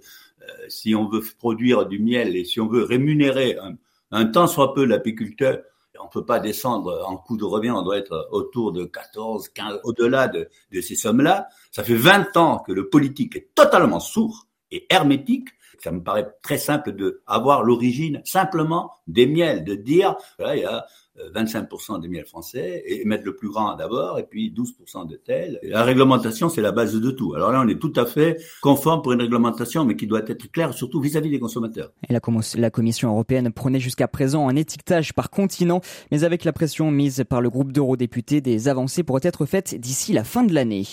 [0.68, 3.76] si on veut produire du miel et si on veut rémunérer un,
[4.12, 5.60] un tant soit peu l'apiculteur,
[6.02, 9.80] on peut pas descendre en coût de revient, on doit être autour de 14, 15,
[9.84, 11.48] au-delà de, de ces sommes-là.
[11.72, 15.50] Ça fait 20 ans que le politique est totalement sourd et hermétique.
[15.82, 20.62] Ça me paraît très simple de avoir l'origine simplement des miels, de dire, voilà, il
[20.62, 20.86] y a
[21.34, 25.60] 25% des miels français et mettre le plus grand d'abord et puis 12% de tel.
[25.64, 27.34] la réglementation, c'est la base de tout.
[27.36, 30.52] Alors là, on est tout à fait conforme pour une réglementation, mais qui doit être
[30.52, 31.92] claire surtout vis-à-vis des consommateurs.
[32.10, 36.92] Et la, Commission européenne prenait jusqu'à présent un étiquetage par continent, mais avec la pression
[36.92, 40.88] mise par le groupe d'eurodéputés, des avancées pourraient être faites d'ici la fin de l'année.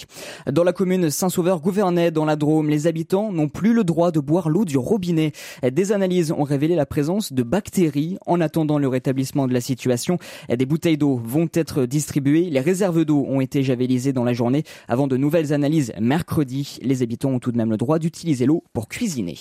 [0.50, 4.48] Dans la commune Saint-Sauveur-Gouvernay, dans la Drôme, les habitants n'ont plus le droit de boire
[4.48, 5.32] l'eau du robinet.
[5.62, 8.18] Des analyses ont révélé la présence de bactéries.
[8.26, 10.15] En attendant le rétablissement de la situation,
[10.48, 12.50] des bouteilles d'eau vont être distribuées.
[12.50, 16.78] Les réserves d'eau ont été javelisées dans la journée avant de nouvelles analyses mercredi.
[16.82, 19.36] Les habitants ont tout de même le droit d'utiliser l'eau pour cuisiner.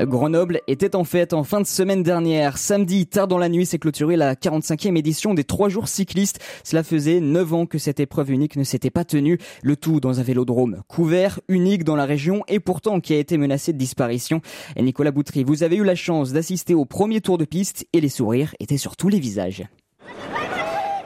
[0.00, 2.58] Grenoble était en fête en fin de semaine dernière.
[2.58, 6.40] Samedi, tard dans la nuit, s'est clôturée la 45e édition des trois jours cyclistes.
[6.64, 9.38] Cela faisait 9 ans que cette épreuve unique ne s'était pas tenue.
[9.62, 13.38] Le tout dans un vélodrome couvert, unique dans la région et pourtant qui a été
[13.38, 14.40] menacé de disparition.
[14.76, 18.08] Nicolas Boutry, vous avez eu la chance d'assister au premier tour de piste et les
[18.08, 19.64] sourires étaient sur tous les visages.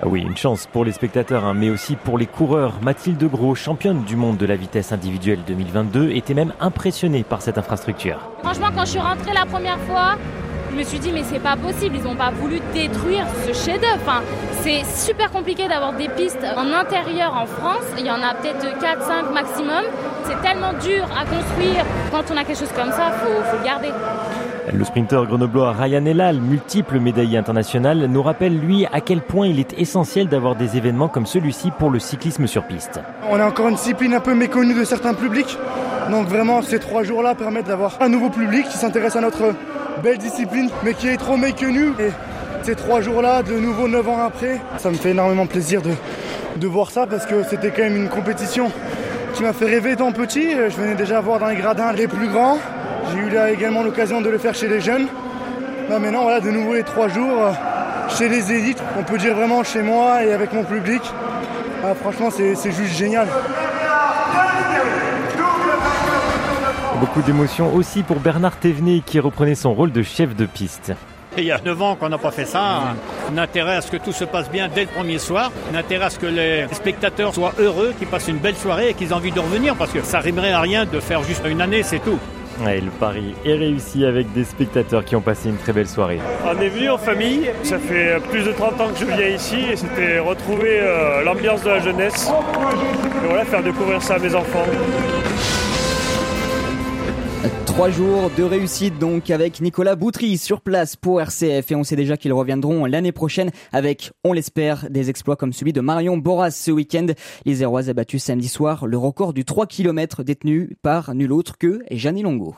[0.00, 2.74] Ah oui, une chance pour les spectateurs, hein, mais aussi pour les coureurs.
[2.82, 7.58] Mathilde Gros, championne du monde de la vitesse individuelle 2022, était même impressionnée par cette
[7.58, 8.30] infrastructure.
[8.44, 10.14] Franchement, quand je suis rentrée la première fois,
[10.70, 14.22] je me suis dit mais c'est pas possible, ils n'ont pas voulu détruire ce chef-d'œuvre.
[14.60, 17.82] C'est super compliqué d'avoir des pistes en intérieur en France.
[17.98, 19.82] Il y en a peut-être 4-5 maximum.
[20.26, 21.84] C'est tellement dur à construire.
[22.12, 23.88] Quand on a quelque chose comme ça, faut, faut le garder.
[24.72, 29.58] Le sprinter grenoblois Ryan Elal, multiple médaillé international, nous rappelle lui à quel point il
[29.60, 33.00] est essentiel d'avoir des événements comme celui-ci pour le cyclisme sur piste.
[33.30, 35.58] On a encore une discipline un peu méconnue de certains publics,
[36.10, 39.54] donc vraiment ces trois jours-là permettent d'avoir un nouveau public qui s'intéresse à notre
[40.02, 41.92] belle discipline, mais qui est trop méconnue.
[41.98, 42.10] Et
[42.62, 45.92] ces trois jours-là, de nouveau neuf ans après, ça me fait énormément plaisir de,
[46.56, 48.70] de voir ça parce que c'était quand même une compétition
[49.34, 50.50] qui m'a fait rêver tant petit.
[50.50, 52.58] Je venais déjà voir dans les gradins les plus grands.
[53.12, 55.06] J'ai eu là également l'occasion de le faire chez les jeunes.
[55.88, 57.52] Là maintenant, voilà, de nouveau les trois jours euh,
[58.16, 58.82] chez les élites.
[58.98, 61.00] On peut dire vraiment chez moi et avec mon public.
[61.84, 63.28] Ah, franchement, c'est juste génial.
[67.00, 70.92] Beaucoup d'émotions aussi pour Bernard Thévenet qui reprenait son rôle de chef de piste.
[71.36, 72.94] Il y a 9 ans qu'on n'a pas fait ça.
[73.32, 75.52] On a intérêt à ce que tout se passe bien dès le premier soir.
[75.70, 78.90] On a intérêt à ce que les spectateurs soient heureux, qu'ils passent une belle soirée
[78.90, 81.44] et qu'ils aient envie de revenir parce que ça rimerait à rien de faire juste
[81.48, 82.18] une année, c'est tout.
[82.60, 86.18] Le pari est réussi avec des spectateurs qui ont passé une très belle soirée.
[86.44, 89.56] On est venu en famille, ça fait plus de 30 ans que je viens ici
[89.72, 92.30] et c'était retrouver euh, l'ambiance de la jeunesse.
[93.22, 94.66] Et voilà, faire découvrir ça à mes enfants.
[97.78, 101.94] Trois jours de réussite donc avec Nicolas Boutry sur place pour RCF et on sait
[101.94, 106.50] déjà qu'ils reviendront l'année prochaine avec, on l'espère, des exploits comme celui de Marion Boras
[106.50, 107.06] ce week-end.
[107.44, 111.56] Les Hérois a battu samedi soir le record du 3 km détenu par nul autre
[111.56, 112.56] que Jeannie Longo.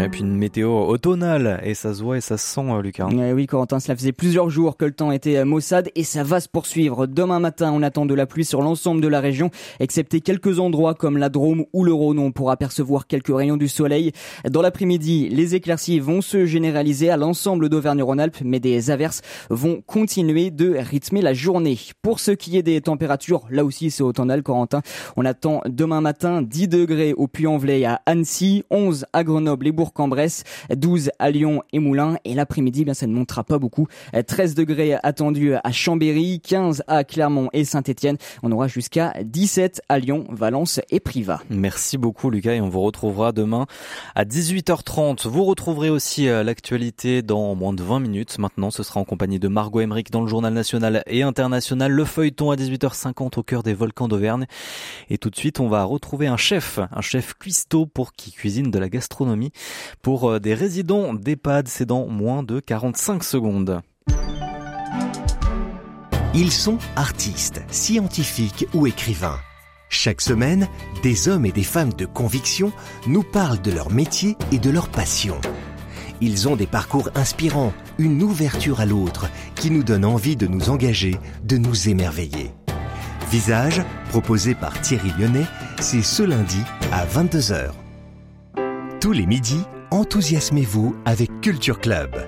[0.00, 3.08] Et puis une météo automnale, et ça se voit et ça se sent, euh, Lucas.
[3.12, 6.24] Eh oui, Corentin, cela faisait plusieurs jours que le temps était euh, maussade et ça
[6.24, 7.06] va se poursuivre.
[7.06, 9.50] Demain matin, on attend de la pluie sur l'ensemble de la région,
[9.80, 12.18] excepté quelques endroits comme la Drôme ou le Rhône.
[12.18, 14.12] On pourra apercevoir quelques rayons du soleil.
[14.48, 20.50] Dans l'après-midi, les éclaircies vont se généraliser à l'ensemble d'Auvergne-Rhône-Alpes, mais des averses vont continuer
[20.50, 21.78] de rythmer la journée.
[22.00, 24.80] Pour ce qui est des températures, là aussi c'est automnal, Corentin.
[25.16, 30.44] On attend demain matin 10 degrés au Puy-en-Velay à Annecy, 11 à Grenoble et Bourg-en-Bresse,
[30.72, 32.16] 12 à Lyon et Moulins.
[32.24, 33.88] Et l'après-midi, bien, ça ne montera pas beaucoup.
[34.12, 38.16] 13 degrés attendus à Chambéry, 15 à Clermont et Saint-Etienne.
[38.44, 41.40] On aura jusqu'à 17 à Lyon, Valence et Privas.
[41.50, 43.66] Merci beaucoup, Lucas, et on vous retrouvera demain
[44.14, 45.26] à 18h30.
[45.26, 48.38] Vous retrouverez aussi euh, l'actualité dans moins de 20 minutes.
[48.38, 51.90] Maintenant, ce sera en compagnie de Margot Emmerich dans le journal national et international.
[51.90, 54.46] Le feuilleton à 18h50 au cœur des volcans d'Auvergne.
[55.10, 58.70] Et tout de suite, on va retrouver un chef, un chef cuistot pour qui cuisine
[58.70, 59.50] de la gastronomie.
[60.02, 63.80] Pour euh, des résidents d'EHPAD, c'est dans moins de 45 secondes.
[66.34, 69.38] Ils sont artistes, scientifiques ou écrivains.
[69.90, 70.66] Chaque semaine,
[71.02, 72.72] des hommes et des femmes de conviction
[73.06, 75.38] nous parlent de leur métier et de leur passion.
[76.22, 80.70] Ils ont des parcours inspirants, une ouverture à l'autre qui nous donne envie de nous
[80.70, 82.52] engager, de nous émerveiller.
[83.30, 85.46] Visage, proposé par Thierry Lyonnais,
[85.80, 87.81] c'est ce lundi à 22h.
[89.02, 92.24] Tous les midis, enthousiasmez-vous avec Culture Club.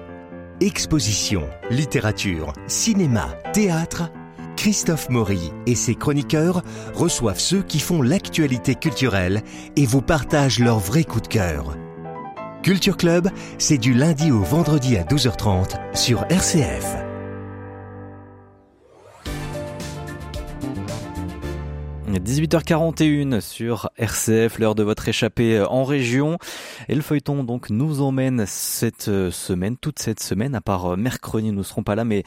[0.60, 4.10] Exposition, littérature, cinéma, théâtre.
[4.56, 9.42] Christophe Maury et ses chroniqueurs reçoivent ceux qui font l'actualité culturelle
[9.76, 11.76] et vous partagent leurs vrais coups de cœur.
[12.64, 17.13] Culture Club, c'est du lundi au vendredi à 12h30 sur RCF.
[22.20, 26.38] 18h41 sur RCF, l'heure de votre échappée euh, en région.
[26.88, 30.96] Et le feuilleton donc nous emmène cette euh, semaine, toute cette semaine, à part euh,
[30.96, 32.22] mercredi, nous ne serons pas là, mais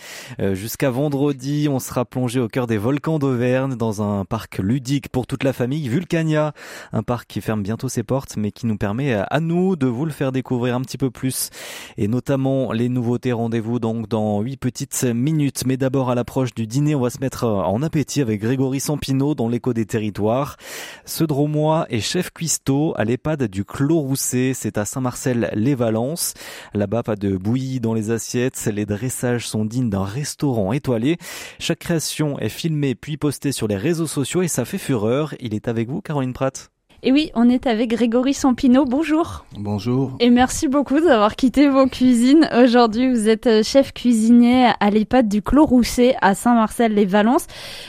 [0.54, 5.26] jusqu'à vendredi, on sera plongé au cœur des volcans d'Auvergne dans un parc ludique pour
[5.26, 6.54] toute la famille, Vulcania,
[6.92, 10.06] un parc qui ferme bientôt ses portes, mais qui nous permet à nous de vous
[10.06, 11.50] le faire découvrir un petit peu plus,
[11.98, 13.32] et notamment les nouveautés.
[13.32, 17.20] Rendez-vous donc dans 8 petites minutes, mais d'abord à l'approche du dîner, on va se
[17.20, 20.58] mettre en appétit avec Grégory Sampino dans l'écho territoires.
[21.06, 24.54] Ce dromois est chef cuistot à l'EHPAD du Clos Rousset.
[24.54, 26.34] C'est à Saint-Marcel-les-Valences.
[26.74, 28.70] Là-bas, pas de bouillie dans les assiettes.
[28.74, 31.18] Les dressages sont dignes d'un restaurant étoilé.
[31.60, 35.34] Chaque création est filmée puis postée sur les réseaux sociaux et ça fait fureur.
[35.40, 36.72] Il est avec vous, Caroline Pratt.
[37.04, 38.84] Et oui, on est avec Grégory Sampino.
[38.84, 39.46] Bonjour.
[39.56, 40.14] Bonjour.
[40.20, 42.50] Et merci beaucoup d'avoir quitté vos cuisines.
[42.58, 47.46] Aujourd'hui, vous êtes euh, chef cuisinier à l'EHPAD du Clos Rousset à Saint-Marcel-les-Valences.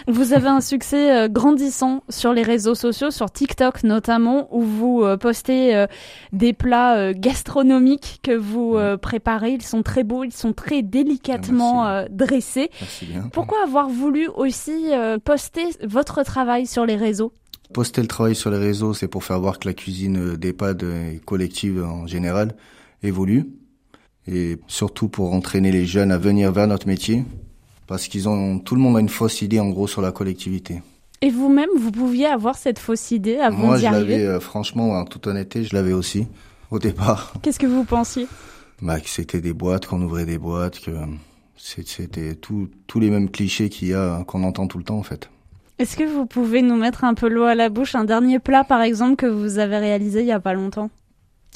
[0.09, 5.03] Vous avez un succès euh, grandissant sur les réseaux sociaux, sur TikTok notamment, où vous
[5.03, 5.87] euh, postez
[6.33, 9.53] des plats gastronomiques que vous préparez.
[9.53, 12.71] Ils sont très beaux, ils sont très délicatement dressés.
[12.81, 13.31] Merci bien.
[13.33, 14.91] Pourquoi avoir voulu aussi
[15.25, 17.33] poster votre travail sur les réseaux?
[17.73, 21.21] Poster le travail sur les réseaux, c'est pour faire voir que la cuisine d'EHPAD et
[21.25, 22.55] collective en général
[23.03, 23.47] évolue.
[24.27, 27.25] Et surtout pour entraîner les jeunes à venir vers notre métier.
[27.87, 30.83] Parce qu'ils ont, tout le monde a une fausse idée en gros sur la collectivité.
[31.21, 34.13] Et vous-même, vous pouviez avoir cette fausse idée avant Moi, d'y je arriver?
[34.19, 36.27] l'avais, euh, franchement, en toute honnêteté, je l'avais aussi,
[36.71, 37.33] au départ.
[37.43, 38.27] Qu'est-ce que vous pensiez?
[38.83, 40.93] Bah, que c'était des boîtes, qu'on ouvrait des boîtes, que
[41.57, 42.69] c'était tous
[43.01, 45.29] les mêmes clichés qu'il y a, qu'on entend tout le temps, en fait.
[45.79, 48.65] Est-ce que vous pouvez nous mettre un peu l'eau à la bouche Un dernier plat,
[48.65, 50.91] par exemple, que vous avez réalisé il y a pas longtemps?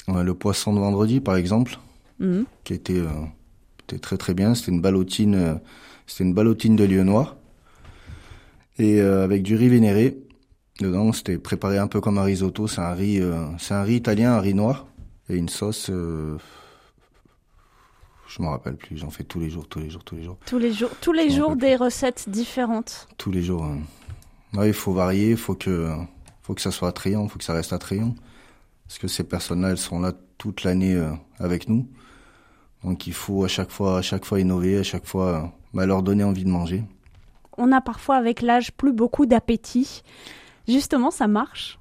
[0.07, 1.77] Ouais, le poisson de vendredi, par exemple,
[2.19, 2.45] Mhm.
[2.63, 3.09] qui était, euh,
[3.83, 4.55] était très très bien.
[4.55, 5.55] C'était une ballotine, euh,
[6.07, 7.35] c'était une ballotine de lieu noir
[8.77, 10.17] et euh, avec du riz vénéré.
[10.79, 12.67] Dedans, c'était préparé un peu comme un risotto.
[12.67, 13.21] C'est un riz,
[13.59, 14.87] c'est un riz italien, un riz noir
[15.29, 15.91] et une sauce.
[18.27, 18.97] je me rappelle plus.
[18.97, 21.11] J'en fais tous les jours, tous les jours, tous les jours, Tous les jours, tous
[21.13, 23.07] les jours des recettes différentes.
[23.17, 23.63] tous les jours.
[23.65, 23.77] hein.
[24.55, 25.89] Ouais, il faut varier, il faut que,
[26.41, 28.13] faut que ça soit attrayant, il faut que ça reste attrayant.
[28.87, 31.87] Parce que ces personnes-là, elles sont là toute l'année euh, avec nous.
[32.83, 35.85] Donc il faut à chaque fois, à chaque fois innover, à chaque fois euh, bah,
[35.85, 36.83] leur donner envie de manger.
[37.57, 40.03] On a parfois avec l'âge plus beaucoup d'appétit.
[40.67, 41.79] Justement, ça marche?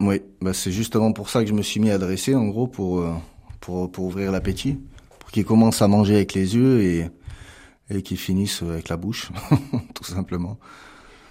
[0.00, 2.66] Oui, bah c'est justement pour ça que je me suis mis à dresser, en gros,
[2.66, 3.14] pour, euh,
[3.60, 4.78] pour, pour ouvrir l'appétit.
[5.20, 7.08] Pour qu'ils commencent à manger avec les yeux et,
[7.88, 9.30] et qu'ils finissent avec la bouche,
[9.94, 10.58] tout simplement.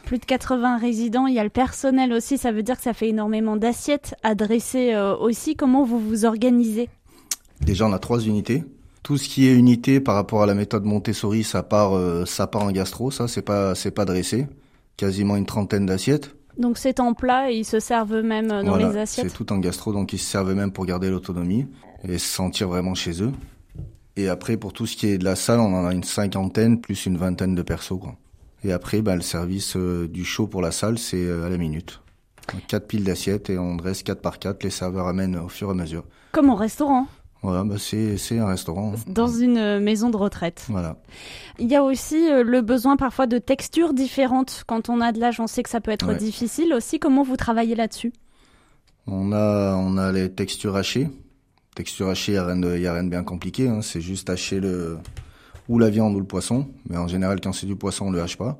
[0.06, 2.94] Plus de 80 résidents, il y a le personnel aussi, ça veut dire que ça
[2.94, 5.56] fait énormément d'assiettes à dresser euh, aussi.
[5.56, 6.90] Comment vous vous organisez?
[7.62, 8.64] Déjà, on a trois unités.
[9.04, 12.48] Tout ce qui est unité par rapport à la méthode Montessori, ça part, euh, ça
[12.48, 14.48] part en gastro, ça, c'est pas, c'est pas dressé.
[14.98, 16.36] Quasiment une trentaine d'assiettes.
[16.58, 19.30] Donc c'est en plat et ils se servent eux-mêmes euh, dans Voilà, les assiettes?
[19.30, 21.66] C'est tout en gastro, donc ils se servent même pour garder l'autonomie
[22.04, 23.32] et se sentir vraiment chez eux.
[24.18, 26.82] Et après, pour tout ce qui est de la salle, on en a une cinquantaine
[26.82, 28.00] plus une vingtaine de persos.
[28.00, 28.18] Quoi.
[28.64, 31.58] Et après, bah, le service euh, du show pour la salle, c'est euh, à la
[31.58, 32.02] minute.
[32.54, 34.64] Donc, Quatre piles d'assiettes et on dresse quatre par quatre.
[34.64, 36.04] Les serveurs amènent au fur et à mesure.
[36.32, 37.08] Comme au restaurant,
[37.42, 38.94] Voilà, bah, c'est un restaurant.
[39.08, 40.66] dans une euh, maison de retraite.
[40.70, 40.98] Voilà.
[41.60, 44.64] Il y a aussi le besoin parfois de textures différentes.
[44.68, 46.18] Quand on a de l'âge, on sait que ça peut être Ouais.
[46.18, 47.00] difficile aussi.
[47.00, 48.14] Comment vous travaillez là-dessus?
[49.08, 51.10] On a, on a les textures hachées.
[51.76, 53.68] Texture hachée, il n'y a, rien de- y a rien de bien compliqué.
[53.70, 53.82] Hein.
[53.82, 54.98] C'est juste hacher le,
[55.72, 56.68] ou la viande ou le poisson.
[56.90, 58.60] Mais en général, quand c'est du poisson, on le hache pas.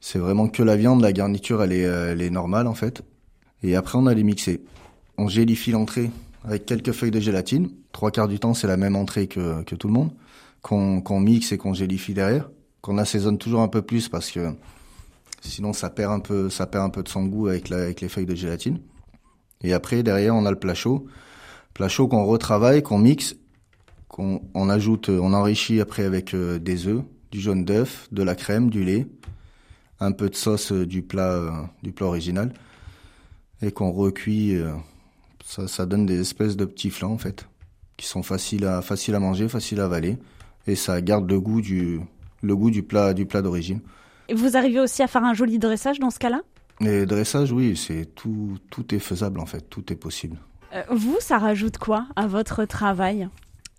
[0.00, 1.02] C'est vraiment que la viande.
[1.02, 3.02] La garniture, elle est, euh, elle est normale, en fait.
[3.62, 4.64] Et après, on a les mixés.
[5.18, 6.10] On gélifie l'entrée
[6.44, 7.68] avec quelques feuilles de gélatine.
[7.92, 10.10] Trois quarts du temps, c'est la même entrée que, que tout le monde.
[10.62, 12.48] Qu'on mixe et qu'on gélifie derrière.
[12.80, 14.54] Qu'on assaisonne toujours un peu plus parce que
[15.42, 18.00] sinon, ça perd un peu, ça perd un peu de son goût avec, la, avec
[18.00, 18.80] les feuilles de gélatine.
[19.62, 21.06] Et après, derrière, on a le plat chaud.
[21.74, 23.36] Plat chaud qu'on retravaille, qu'on mixe,
[24.18, 28.34] qu'on on ajoute, on enrichit après avec euh, des œufs, du jaune d'œuf, de la
[28.34, 29.06] crème, du lait,
[30.00, 32.52] un peu de sauce du plat, du plat original,
[33.62, 34.56] et qu'on recuit.
[35.44, 37.48] ça, ça donne des espèces de petits flancs en fait,
[37.96, 40.16] qui sont faciles à, faciles à manger, faciles à avaler,
[40.66, 42.00] et ça garde le goût du,
[42.42, 43.80] le goût du plat, du plat d'origine.
[44.28, 46.42] Et vous arrivez aussi à faire un joli dressage dans ce cas-là?
[46.80, 50.38] Et dressage, oui, c'est tout, tout est faisable en fait, tout est possible.
[50.74, 53.28] Euh, vous, ça rajoute quoi à votre travail?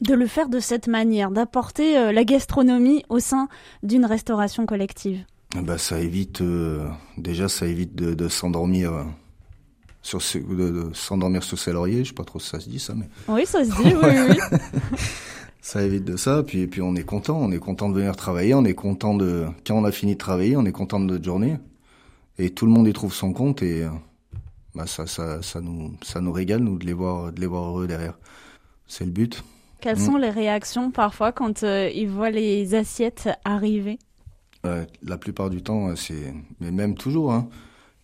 [0.02, 3.48] De le faire de cette manière, d'apporter euh, la gastronomie au sein
[3.84, 5.24] d'une restauration collective
[5.64, 6.88] bah, ça évite euh,
[7.18, 9.06] déjà ça évite de, s'endormir
[10.04, 12.94] sur de, s'endormir sur ses lauriers, je sais pas trop si ça se dit ça
[12.96, 14.60] mais Oui, ça se dit oui oui.
[15.62, 18.54] ça évite de ça puis puis on est content, on est content de venir travailler,
[18.54, 21.26] on est content de quand on a fini de travailler, on est content de notre
[21.26, 21.58] journée
[22.38, 23.88] et tout le monde y trouve son compte et
[24.76, 27.66] bah ça, ça, ça, nous, ça nous régale, nous, de les voir, de les voir
[27.66, 28.18] heureux derrière.
[28.88, 29.44] C'est le but.
[29.82, 30.06] Quelles mm.
[30.06, 34.00] sont les réactions parfois quand euh, ils voient les assiettes arriver?
[35.04, 36.34] La plupart du temps, c'est.
[36.60, 37.48] Mais même toujours, hein.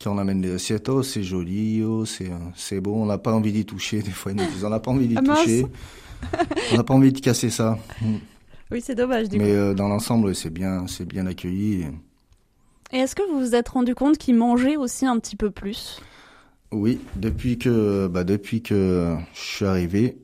[0.02, 3.34] Quand on amène les assiettes, oh, c'est joli, oh, c'est, c'est beau, on n'a pas
[3.34, 4.02] envie d'y toucher.
[4.02, 5.66] Des fois, ils nous disent, on n'a pas envie d'y ah, toucher.
[6.72, 7.78] on n'a pas envie de casser ça.
[8.02, 8.16] Mm.
[8.72, 9.52] Oui, c'est dommage, du Mais coup.
[9.52, 11.86] Euh, dans l'ensemble, c'est bien, c'est bien accueilli.
[12.92, 16.02] Et est-ce que vous vous êtes rendu compte qu'ils mangeaient aussi un petit peu plus?
[16.72, 20.18] Oui, depuis que, bah depuis que je suis arrivé,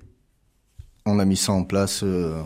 [1.12, 2.42] on a mis ça en place euh,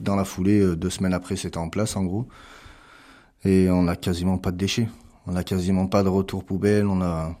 [0.00, 0.60] dans la foulée.
[0.60, 2.26] Euh, deux semaines après, c'était en place en gros.
[3.44, 4.88] Et on n'a quasiment pas de déchets.
[5.26, 6.86] On n'a quasiment pas de retour poubelle.
[6.86, 7.36] On a.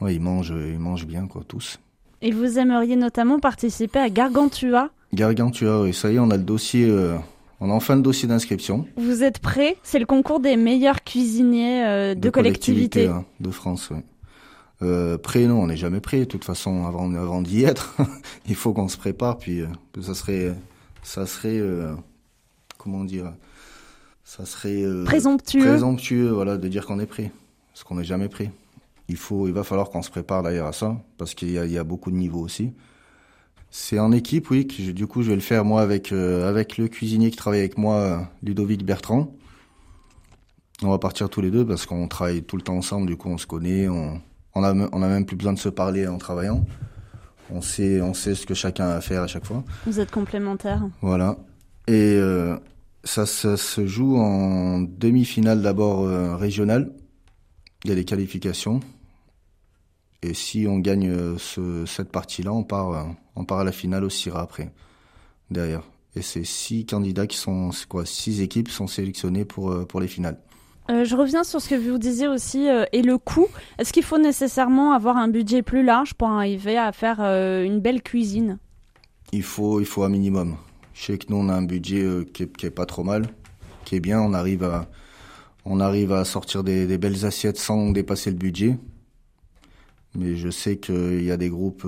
[0.00, 1.78] Ouais, ils mangent, ils mangent bien, quoi, tous.
[2.20, 4.90] Et vous aimeriez notamment participer à Gargantua?
[5.12, 6.88] Gargantua, oui, ça y est, on a le dossier.
[6.88, 7.16] Euh,
[7.60, 8.86] on a enfin le dossier d'inscription.
[8.96, 9.76] Vous êtes prêts?
[9.82, 14.00] C'est le concours des meilleurs cuisiniers de, collectivité, hein, de France, oui.
[14.82, 16.20] Euh, prêt, non, on n'est jamais prêt.
[16.20, 17.96] De toute façon, avant, avant d'y être,
[18.48, 19.38] il faut qu'on se prépare.
[19.38, 19.68] Puis, euh,
[20.00, 20.54] ça serait,
[21.02, 21.94] ça serait, euh,
[22.78, 23.32] comment dire,
[24.24, 25.60] ça serait euh, présomptueux.
[25.60, 27.30] présomptueux, voilà, de dire qu'on est prêt,
[27.72, 28.50] parce qu'on n'est jamais prêt.
[29.08, 31.66] Il faut, il va falloir qu'on se prépare d'ailleurs à ça, parce qu'il y a,
[31.66, 32.72] il y a beaucoup de niveaux aussi.
[33.70, 34.66] C'est en équipe, oui.
[34.66, 37.76] Que du coup, je vais le faire moi avec avec le cuisinier qui travaille avec
[37.76, 39.34] moi, Ludovic Bertrand.
[40.82, 43.08] On va partir tous les deux parce qu'on travaille tout le temps ensemble.
[43.08, 44.22] Du coup, on se connaît, on
[44.54, 46.64] on a, on a même plus besoin de se parler en travaillant.
[47.50, 49.64] On sait, on sait ce que chacun a à faire à chaque fois.
[49.86, 50.82] Vous êtes complémentaires.
[51.02, 51.36] Voilà.
[51.86, 52.56] Et euh,
[53.04, 56.92] ça, ça, se joue en demi-finale d'abord euh, régionale.
[57.84, 58.80] Il y a des qualifications.
[60.22, 64.04] Et si on gagne euh, ce, cette partie-là, on part, on part à la finale
[64.04, 64.72] au CIRA après,
[65.50, 65.82] derrière.
[66.16, 70.08] Et c'est six candidats qui sont, c'est quoi, six équipes sont sélectionnées pour, pour les
[70.08, 70.38] finales.
[70.90, 73.48] Euh, je reviens sur ce que vous disiez aussi euh, et le coût.
[73.78, 77.80] Est-ce qu'il faut nécessairement avoir un budget plus large pour arriver à faire euh, une
[77.80, 78.58] belle cuisine?
[79.32, 80.56] Il faut, il faut un minimum.
[80.92, 83.26] Je sais que nous on a un budget qui est, pas trop mal,
[83.84, 84.20] qui est bien.
[84.20, 84.86] On arrive à,
[85.64, 88.76] on arrive à sortir des, belles assiettes sans dépasser le budget.
[90.14, 91.86] Mais je sais qu'il y a des groupes,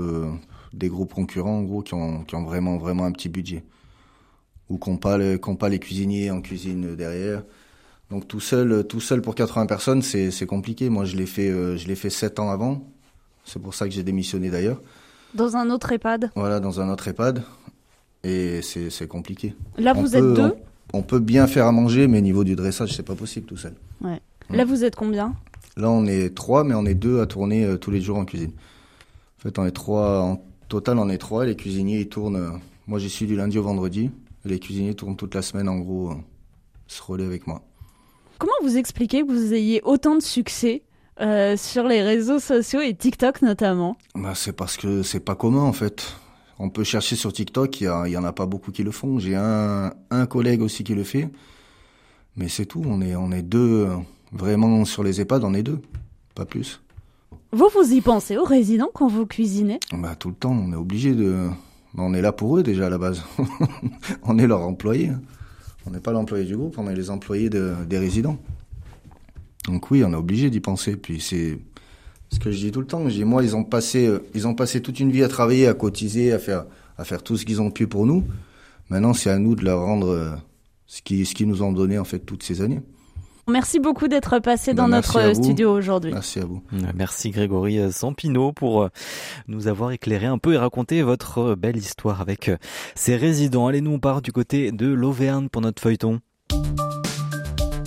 [0.73, 3.63] des groupes concurrents en gros qui ont, qui ont vraiment, vraiment un petit budget
[4.69, 5.19] ou qui n'ont pas,
[5.59, 7.45] pas les cuisiniers en cuisine derrière.
[8.11, 10.89] Donc tout seul, tout seul pour 80 personnes, c'est compliqué.
[10.89, 12.85] Moi, je l'ai fait, euh, je l'ai fait 7 ans avant.
[13.45, 14.81] C'est pour ça que j'ai démissionné d'ailleurs.
[15.35, 16.31] Dans un autre EHPAD?
[16.37, 17.43] Voilà, dans un autre EHPAD.
[18.25, 19.55] Et c'est compliqué.
[19.79, 20.55] Là, vous êtes deux
[20.93, 23.75] on, peut bien faire à manger, mais niveau du dressage, c'est pas possible tout seul.
[24.01, 24.21] Ouais.
[24.51, 25.35] Là, vous êtes combien?
[25.77, 28.25] Là, on est trois, mais on est deux à tourner euh, tous les jours en
[28.25, 28.53] cuisine.
[29.39, 30.23] En fait, on est trois.
[30.23, 31.45] En total, on est trois.
[31.45, 32.37] Les cuisiniers, ils tournent.
[32.37, 32.51] Euh,
[32.87, 34.11] moi, j'y suis du lundi au vendredi.
[34.45, 36.15] les cuisiniers tournent toute la semaine, en gros,
[36.87, 37.63] se relaient avec moi.
[38.39, 40.82] Comment vous expliquez que vous ayez autant de succès
[41.20, 43.97] euh, sur les réseaux sociaux et TikTok notamment?
[44.14, 46.14] Bah, C'est parce que c'est pas commun en fait.
[46.59, 49.18] On peut chercher sur TikTok, il y, y, en a pas beaucoup qui le font.
[49.18, 51.28] J'ai un, un collègue aussi qui le fait.
[52.37, 53.89] Mais c'est tout, on est, on est deux,
[54.32, 55.80] vraiment sur les EHPAD, on est deux,
[56.34, 56.80] pas plus.
[57.53, 59.80] Vous, vous y pensez aux résidents quand vous cuisinez?
[59.93, 61.49] Bah, Tout le temps, on est obligé de...
[61.99, 63.22] On est là pour eux déjà à la base.
[64.24, 65.12] on est leur employé.
[65.87, 68.39] On n'est pas l'employé du groupe, on est les employés des résidents.
[69.66, 70.97] Donc oui, on est obligé d'y penser.
[70.97, 71.59] Puis c'est
[72.30, 73.09] ce que je dis tout le temps.
[73.09, 75.66] Je dis moi, ils ont passé, euh, ils ont passé toute une vie à travailler,
[75.66, 76.64] à cotiser, à faire,
[77.22, 78.24] tout ce qu'ils ont pu pour nous.
[78.91, 80.30] Maintenant, c'est à nous de leur rendre euh,
[80.87, 82.80] ce qu'ils nous ont donné en fait toutes ces années.
[83.49, 86.13] Merci beaucoup d'être passé dans bah, notre studio aujourd'hui.
[86.13, 86.63] Merci à vous.
[86.95, 88.89] Merci Grégory Sampino pour euh,
[89.47, 92.57] nous avoir éclairé un peu et raconté votre euh, belle histoire avec euh,
[92.97, 93.69] ces résidents.
[93.69, 96.21] Allez, nous on part du côté de l'Auvergne pour notre feuilleton.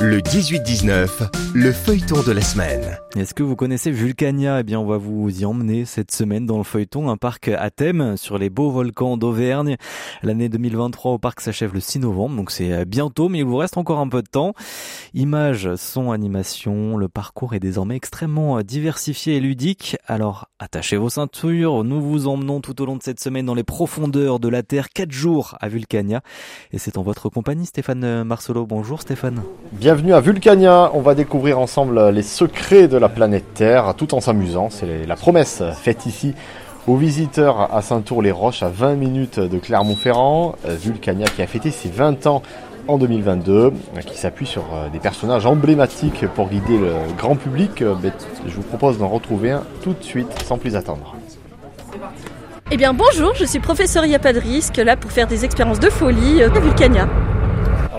[0.01, 2.97] Le 18-19, le feuilleton de la semaine.
[3.17, 4.61] Est-ce que vous connaissez Vulcania?
[4.61, 7.69] Eh bien, on va vous y emmener cette semaine dans le feuilleton, un parc à
[7.69, 9.75] thème sur les beaux volcans d'Auvergne.
[10.23, 13.75] L'année 2023 au parc s'achève le 6 novembre, donc c'est bientôt, mais il vous reste
[13.75, 14.53] encore un peu de temps.
[15.13, 19.97] Images, son, animation, le parcours est désormais extrêmement diversifié et ludique.
[20.07, 23.63] Alors, attachez vos ceintures, nous vous emmenons tout au long de cette semaine dans les
[23.63, 26.21] profondeurs de la Terre, 4 jours à Vulcania.
[26.71, 28.65] Et c'est en votre compagnie, Stéphane Marcelo.
[28.65, 29.43] Bonjour Stéphane.
[29.89, 30.91] Bienvenue à Vulcania.
[30.93, 34.69] On va découvrir ensemble les secrets de la planète Terre tout en s'amusant.
[34.69, 36.35] C'est la promesse faite ici
[36.85, 40.53] aux visiteurs à Saint-Tour-les-Roches, à 20 minutes de Clermont-Ferrand.
[40.63, 42.43] Vulcania qui a fêté ses 20 ans
[42.87, 43.73] en 2022,
[44.05, 44.63] qui s'appuie sur
[44.93, 47.79] des personnages emblématiques pour guider le grand public.
[47.79, 51.15] Je vous propose d'en retrouver un tout de suite, sans plus attendre.
[52.69, 54.11] Eh bien bonjour, je suis professeur Il
[54.83, 57.09] là pour faire des expériences de folie à Vulcania.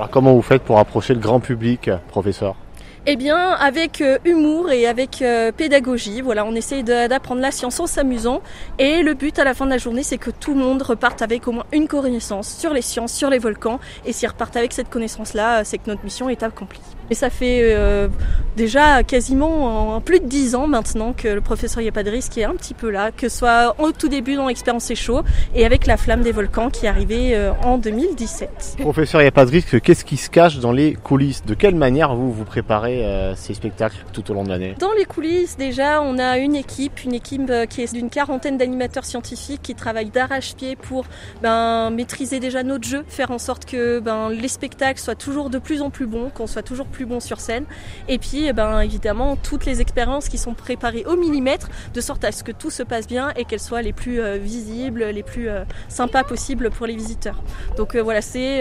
[0.00, 2.56] Alors comment vous faites pour approcher le grand public, professeur
[3.04, 7.80] eh bien, avec euh, humour et avec euh, pédagogie, voilà, on essaye d'apprendre la science
[7.80, 8.42] en s'amusant.
[8.78, 11.22] Et le but à la fin de la journée, c'est que tout le monde reparte
[11.22, 13.80] avec au moins une connaissance sur les sciences, sur les volcans.
[14.04, 16.80] Et s'ils repartent avec cette connaissance-là, c'est que notre mission est accomplie.
[17.10, 18.08] Et ça fait euh,
[18.56, 22.54] déjà quasiment en plus de dix ans maintenant que le professeur Yapadris qui est un
[22.54, 25.22] petit peu là, que ce soit au tout début dans l'expérience chaud
[25.54, 28.76] et avec la flamme des volcans qui est arrivée euh, en 2017.
[28.78, 31.44] Professeur Yapadris, qu'est-ce qui se cache dans les coulisses?
[31.44, 34.76] De quelle manière vous vous préparez euh, ces spectacles tout au long de l'année?
[34.78, 39.04] Dans les coulisses, déjà, on a une équipe, une équipe qui est d'une quarantaine d'animateurs
[39.04, 41.06] scientifiques qui travaillent d'arrache-pied pour
[41.42, 45.58] ben, maîtriser déjà notre jeu, faire en sorte que ben, les spectacles soient toujours de
[45.58, 47.64] plus en plus bons, qu'on soit toujours plus bon sur scène.
[48.08, 52.24] Et puis, eh ben, évidemment, toutes les expériences qui sont préparées au millimètre, de sorte
[52.24, 55.22] à ce que tout se passe bien et qu'elles soient les plus euh, visibles, les
[55.22, 57.42] plus euh, sympas possibles pour les visiteurs.
[57.76, 58.60] Donc euh, voilà, c'est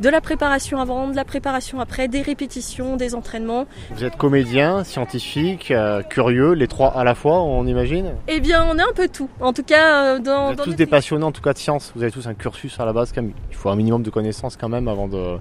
[0.00, 3.66] de la préparation avant, de la préparation après, des répétitions, des entraînements.
[3.90, 5.72] Vous êtes comédien, scientifique,
[6.08, 8.12] curieux, les trois à la fois, on imagine?
[8.26, 9.28] Eh bien, on est un peu tout.
[9.40, 10.46] En tout cas, dans.
[10.46, 11.92] Vous êtes tous des passionnés, en tout cas de science.
[11.94, 14.68] Vous avez tous un cursus à la base, il faut un minimum de connaissances quand
[14.68, 15.38] même avant de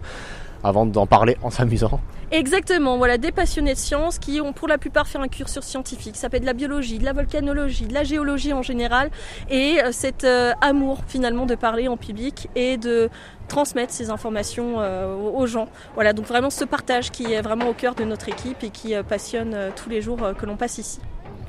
[0.64, 1.99] avant d'en parler en s'amusant.
[2.30, 6.18] Exactement, voilà, des passionnés de sciences qui ont pour la plupart fait un cursus scientifique.
[6.18, 9.12] Ça peut être de la biologie, de la volcanologie, de la géologie en général,
[9.49, 13.10] et euh, cet euh, amour finalement de parler en public et de
[13.47, 15.70] transmettre ces informations euh, aux gens.
[15.95, 18.93] Voilà, donc vraiment ce partage qui est vraiment au cœur de notre équipe et qui
[19.08, 20.99] passionne tous les jours que l'on passe ici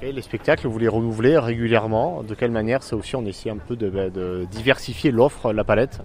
[0.02, 3.76] les spectacles, vous les renouvelez régulièrement De quelle manière Ça aussi, on essaie un peu
[3.76, 6.00] de, diversifier l'offre, la palette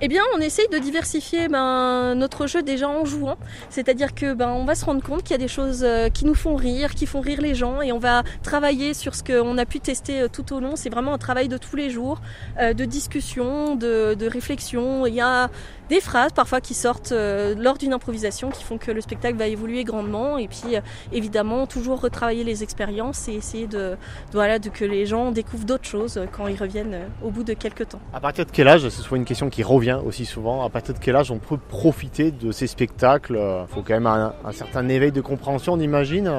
[0.00, 3.36] Eh bien, on essaye de diversifier ben, notre jeu déjà en jouant.
[3.68, 6.24] C'est-à-dire que ben, on va se rendre compte qu'il y a des choses euh, qui
[6.24, 9.58] nous font rire, qui font rire les gens, et on va travailler sur ce qu'on
[9.58, 10.76] a pu tester euh, tout au long.
[10.76, 12.20] C'est vraiment un travail de tous les jours,
[12.60, 15.06] euh, de discussion, de, de réflexion.
[15.06, 15.50] Il y a
[15.90, 19.84] des phrases parfois qui sortent lors d'une improvisation qui font que le spectacle va évoluer
[19.84, 20.38] grandement.
[20.38, 20.76] Et puis,
[21.12, 23.96] évidemment, toujours retravailler les expériences essayer de,
[24.32, 27.54] voilà, de que les gens découvrent d'autres choses quand ils reviennent euh, au bout de
[27.54, 28.00] quelques temps.
[28.12, 30.94] À partir de quel âge, c'est souvent une question qui revient aussi souvent, à partir
[30.94, 33.34] de quel âge on peut profiter de ces spectacles?
[33.34, 36.30] Il faut quand même un certain éveil de compréhension, on imagine.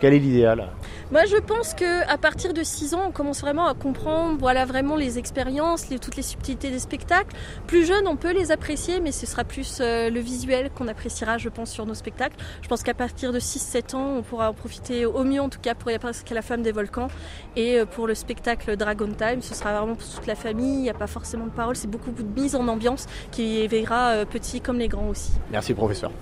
[0.00, 0.68] Quel est l'idéal?
[1.10, 4.64] Moi, je pense que à partir de 6 ans, on commence vraiment à comprendre, voilà,
[4.64, 7.34] vraiment les expériences, les, toutes les subtilités des spectacles.
[7.66, 11.38] Plus jeune, on peut les apprécier, mais ce sera plus euh, le visuel qu'on appréciera,
[11.38, 12.36] je pense, sur nos spectacles.
[12.62, 15.60] Je pense qu'à partir de 6-7 ans, on pourra en profiter au mieux, en tout
[15.60, 17.08] cas, pour y presque la femme des volcans.
[17.56, 20.74] Et euh, pour le spectacle Dragon Time, ce sera vraiment pour toute la famille.
[20.74, 24.10] Il n'y a pas forcément de parole, c'est beaucoup de mise en ambiance qui éveillera
[24.10, 25.32] euh, petits comme les grands aussi.
[25.50, 26.12] Merci, professeur.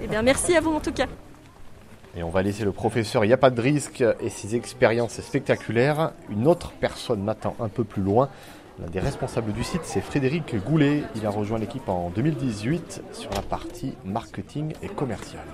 [0.00, 1.06] Eh bien, merci à vous en tout cas.
[2.16, 5.20] Et on va laisser le professeur Il n'y a pas de risque et ses expériences
[5.20, 6.12] spectaculaires.
[6.30, 8.30] Une autre personne m'attend un peu plus loin.
[8.80, 11.02] L'un des responsables du site, c'est Frédéric Goulet.
[11.14, 15.44] Il a rejoint l'équipe en 2018 sur la partie marketing et commercial.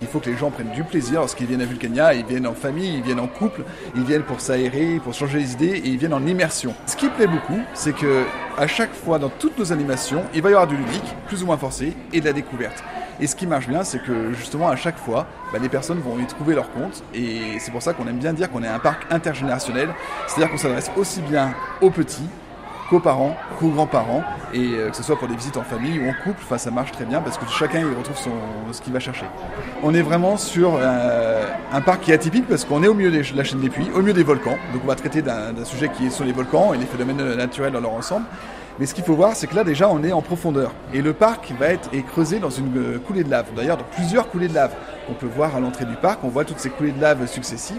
[0.00, 2.14] Il faut que les gens prennent du plaisir lorsqu'ils viennent à Vulcania.
[2.14, 3.62] Ils viennent en famille, ils viennent en couple,
[3.94, 6.74] ils viennent pour s'aérer, pour changer les idées et ils viennent en immersion.
[6.86, 8.24] Ce qui plaît beaucoup, c'est que
[8.56, 11.46] à chaque fois dans toutes nos animations, il va y avoir du ludique, plus ou
[11.46, 12.82] moins forcé, et de la découverte.
[13.22, 16.18] Et ce qui marche bien, c'est que justement à chaque fois, bah, les personnes vont
[16.18, 17.04] y trouver leur compte.
[17.14, 19.90] Et c'est pour ça qu'on aime bien dire qu'on est un parc intergénérationnel.
[20.26, 22.28] C'est-à-dire qu'on s'adresse aussi bien aux petits
[22.90, 26.10] qu'aux parents, qu'aux grands-parents, et euh, que ce soit pour des visites en famille ou
[26.10, 28.16] en couple, ça marche très bien parce que chacun y retrouve
[28.72, 29.24] ce qu'il va chercher.
[29.84, 33.12] On est vraiment sur euh, un parc qui est atypique parce qu'on est au milieu
[33.12, 35.88] de la chaîne des puits, au milieu des volcans, donc on va traiter d'un sujet
[35.88, 38.26] qui est sur les volcans et les phénomènes naturels dans leur ensemble.
[38.78, 40.72] Mais ce qu'il faut voir, c'est que là déjà on est en profondeur.
[40.94, 43.46] Et le parc va être est creusé dans une euh, coulée de lave.
[43.54, 44.72] D'ailleurs, dans plusieurs coulées de lave
[45.06, 46.22] qu'on peut voir à l'entrée du parc.
[46.24, 47.76] On voit toutes ces coulées de lave successives.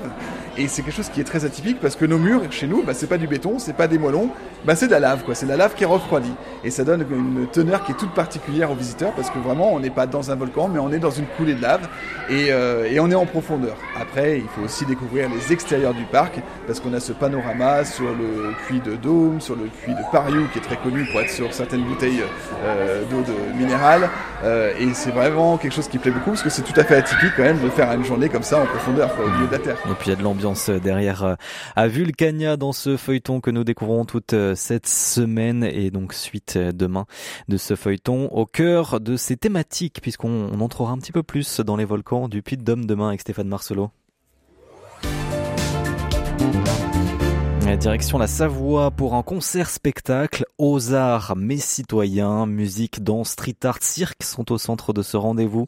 [0.58, 2.94] Et c'est quelque chose qui est très atypique parce que nos murs, chez nous, bah,
[2.94, 4.30] c'est pas du béton, c'est pas des moellons,
[4.66, 5.24] bah, c'est de la lave.
[5.34, 6.34] C'est de la lave qui est refroidie.
[6.64, 9.80] Et ça donne une teneur qui est toute particulière aux visiteurs parce que vraiment, on
[9.80, 11.88] n'est pas dans un volcan, mais on est dans une coulée de lave
[12.30, 13.76] et, euh, on est en profondeur.
[14.00, 18.06] Après, il faut aussi découvrir les extérieurs du parc parce qu'on a ce panorama sur
[18.06, 21.32] le puits de Dôme, sur le puits de Pariou qui est très connu pour être
[21.32, 22.24] sur certaines bouteilles
[22.64, 24.10] euh, d'eau de minérale.
[24.44, 26.96] Euh, et c'est vraiment quelque chose qui plaît beaucoup parce que c'est tout à fait
[26.96, 29.60] atypique quand même de faire une journée comme ça en profondeur, au milieu de la
[29.60, 29.78] Terre.
[29.90, 31.36] Et puis il y a de l'ambiance derrière euh,
[31.76, 37.06] à Vulcania dans ce feuilleton que nous découvrons toute cette semaine et donc suite demain
[37.48, 41.78] de ce feuilleton au cœur de ces thématiques puisqu'on entrera un petit peu plus dans
[41.78, 43.92] les volcans du Puy de Dôme demain avec Stéphane Marcelot.
[47.78, 54.22] Direction la Savoie pour un concert-spectacle aux arts mais citoyens, musique, danse, street art, cirque
[54.22, 55.66] sont au centre de ce rendez-vous.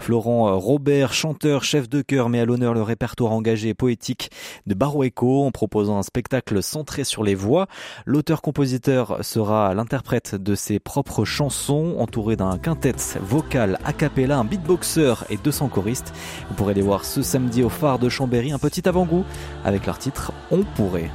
[0.00, 4.30] Florent euh, Robert, chanteur, chef de chœur, met à l'honneur le répertoire engagé et poétique
[4.66, 7.68] de Baroeco en proposant un spectacle centré sur les voix.
[8.04, 15.14] L'auteur-compositeur sera l'interprète de ses propres chansons entouré d'un quintet vocal a cappella, un beatboxer
[15.30, 16.12] et 200 choristes.
[16.48, 19.24] Vous pourrez les voir ce samedi au phare de Chambéry, un petit avant-goût
[19.64, 21.10] avec leur titre On pourrait.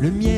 [0.00, 0.37] Le miel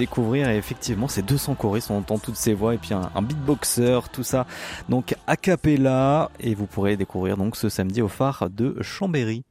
[0.00, 0.50] découvrir.
[0.50, 2.74] Et effectivement c'est 200 choristes, on entend toutes ces voix.
[2.74, 4.46] Et puis un, un beatboxer, tout ça.
[4.88, 6.30] Donc a cappella.
[6.40, 9.44] Et vous pourrez découvrir donc ce samedi au phare de Chambéry.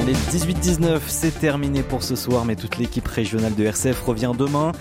[0.00, 4.72] Allez, 18-19, c'est terminé pour ce soir, mais toute l'équipe régionale de RCF revient demain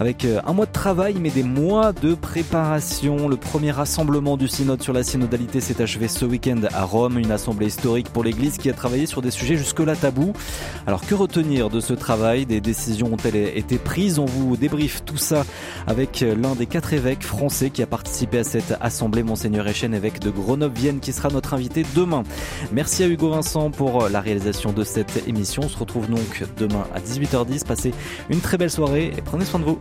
[0.00, 3.28] avec euh, un mois de travail, mais des mois de préparation.
[3.28, 7.30] Le premier rassemblement du synode sur la synodalité s'est achevé ce week-end à Rome, une
[7.30, 10.32] assemblée historique pour l'Église qui a travaillé sur des sujets jusque-là tabous.
[10.86, 12.46] Alors que retenir de ce travail?
[12.46, 14.18] Des décisions ont-elles été prises?
[14.18, 15.44] On vous débriefe tout ça
[15.86, 20.20] avec l'un des quatre évêques français qui a participé à cette assemblée, Monseigneur Echen, évêque
[20.20, 22.22] de Grenoble-Vienne, qui sera notre invité demain.
[22.72, 25.64] Merci à Hugo Vincent pour la réalisation de cette émission.
[25.66, 27.66] On se retrouve donc demain à 18h10.
[27.66, 27.92] Passez
[28.30, 29.78] une très belle soirée et prenez soin de vous.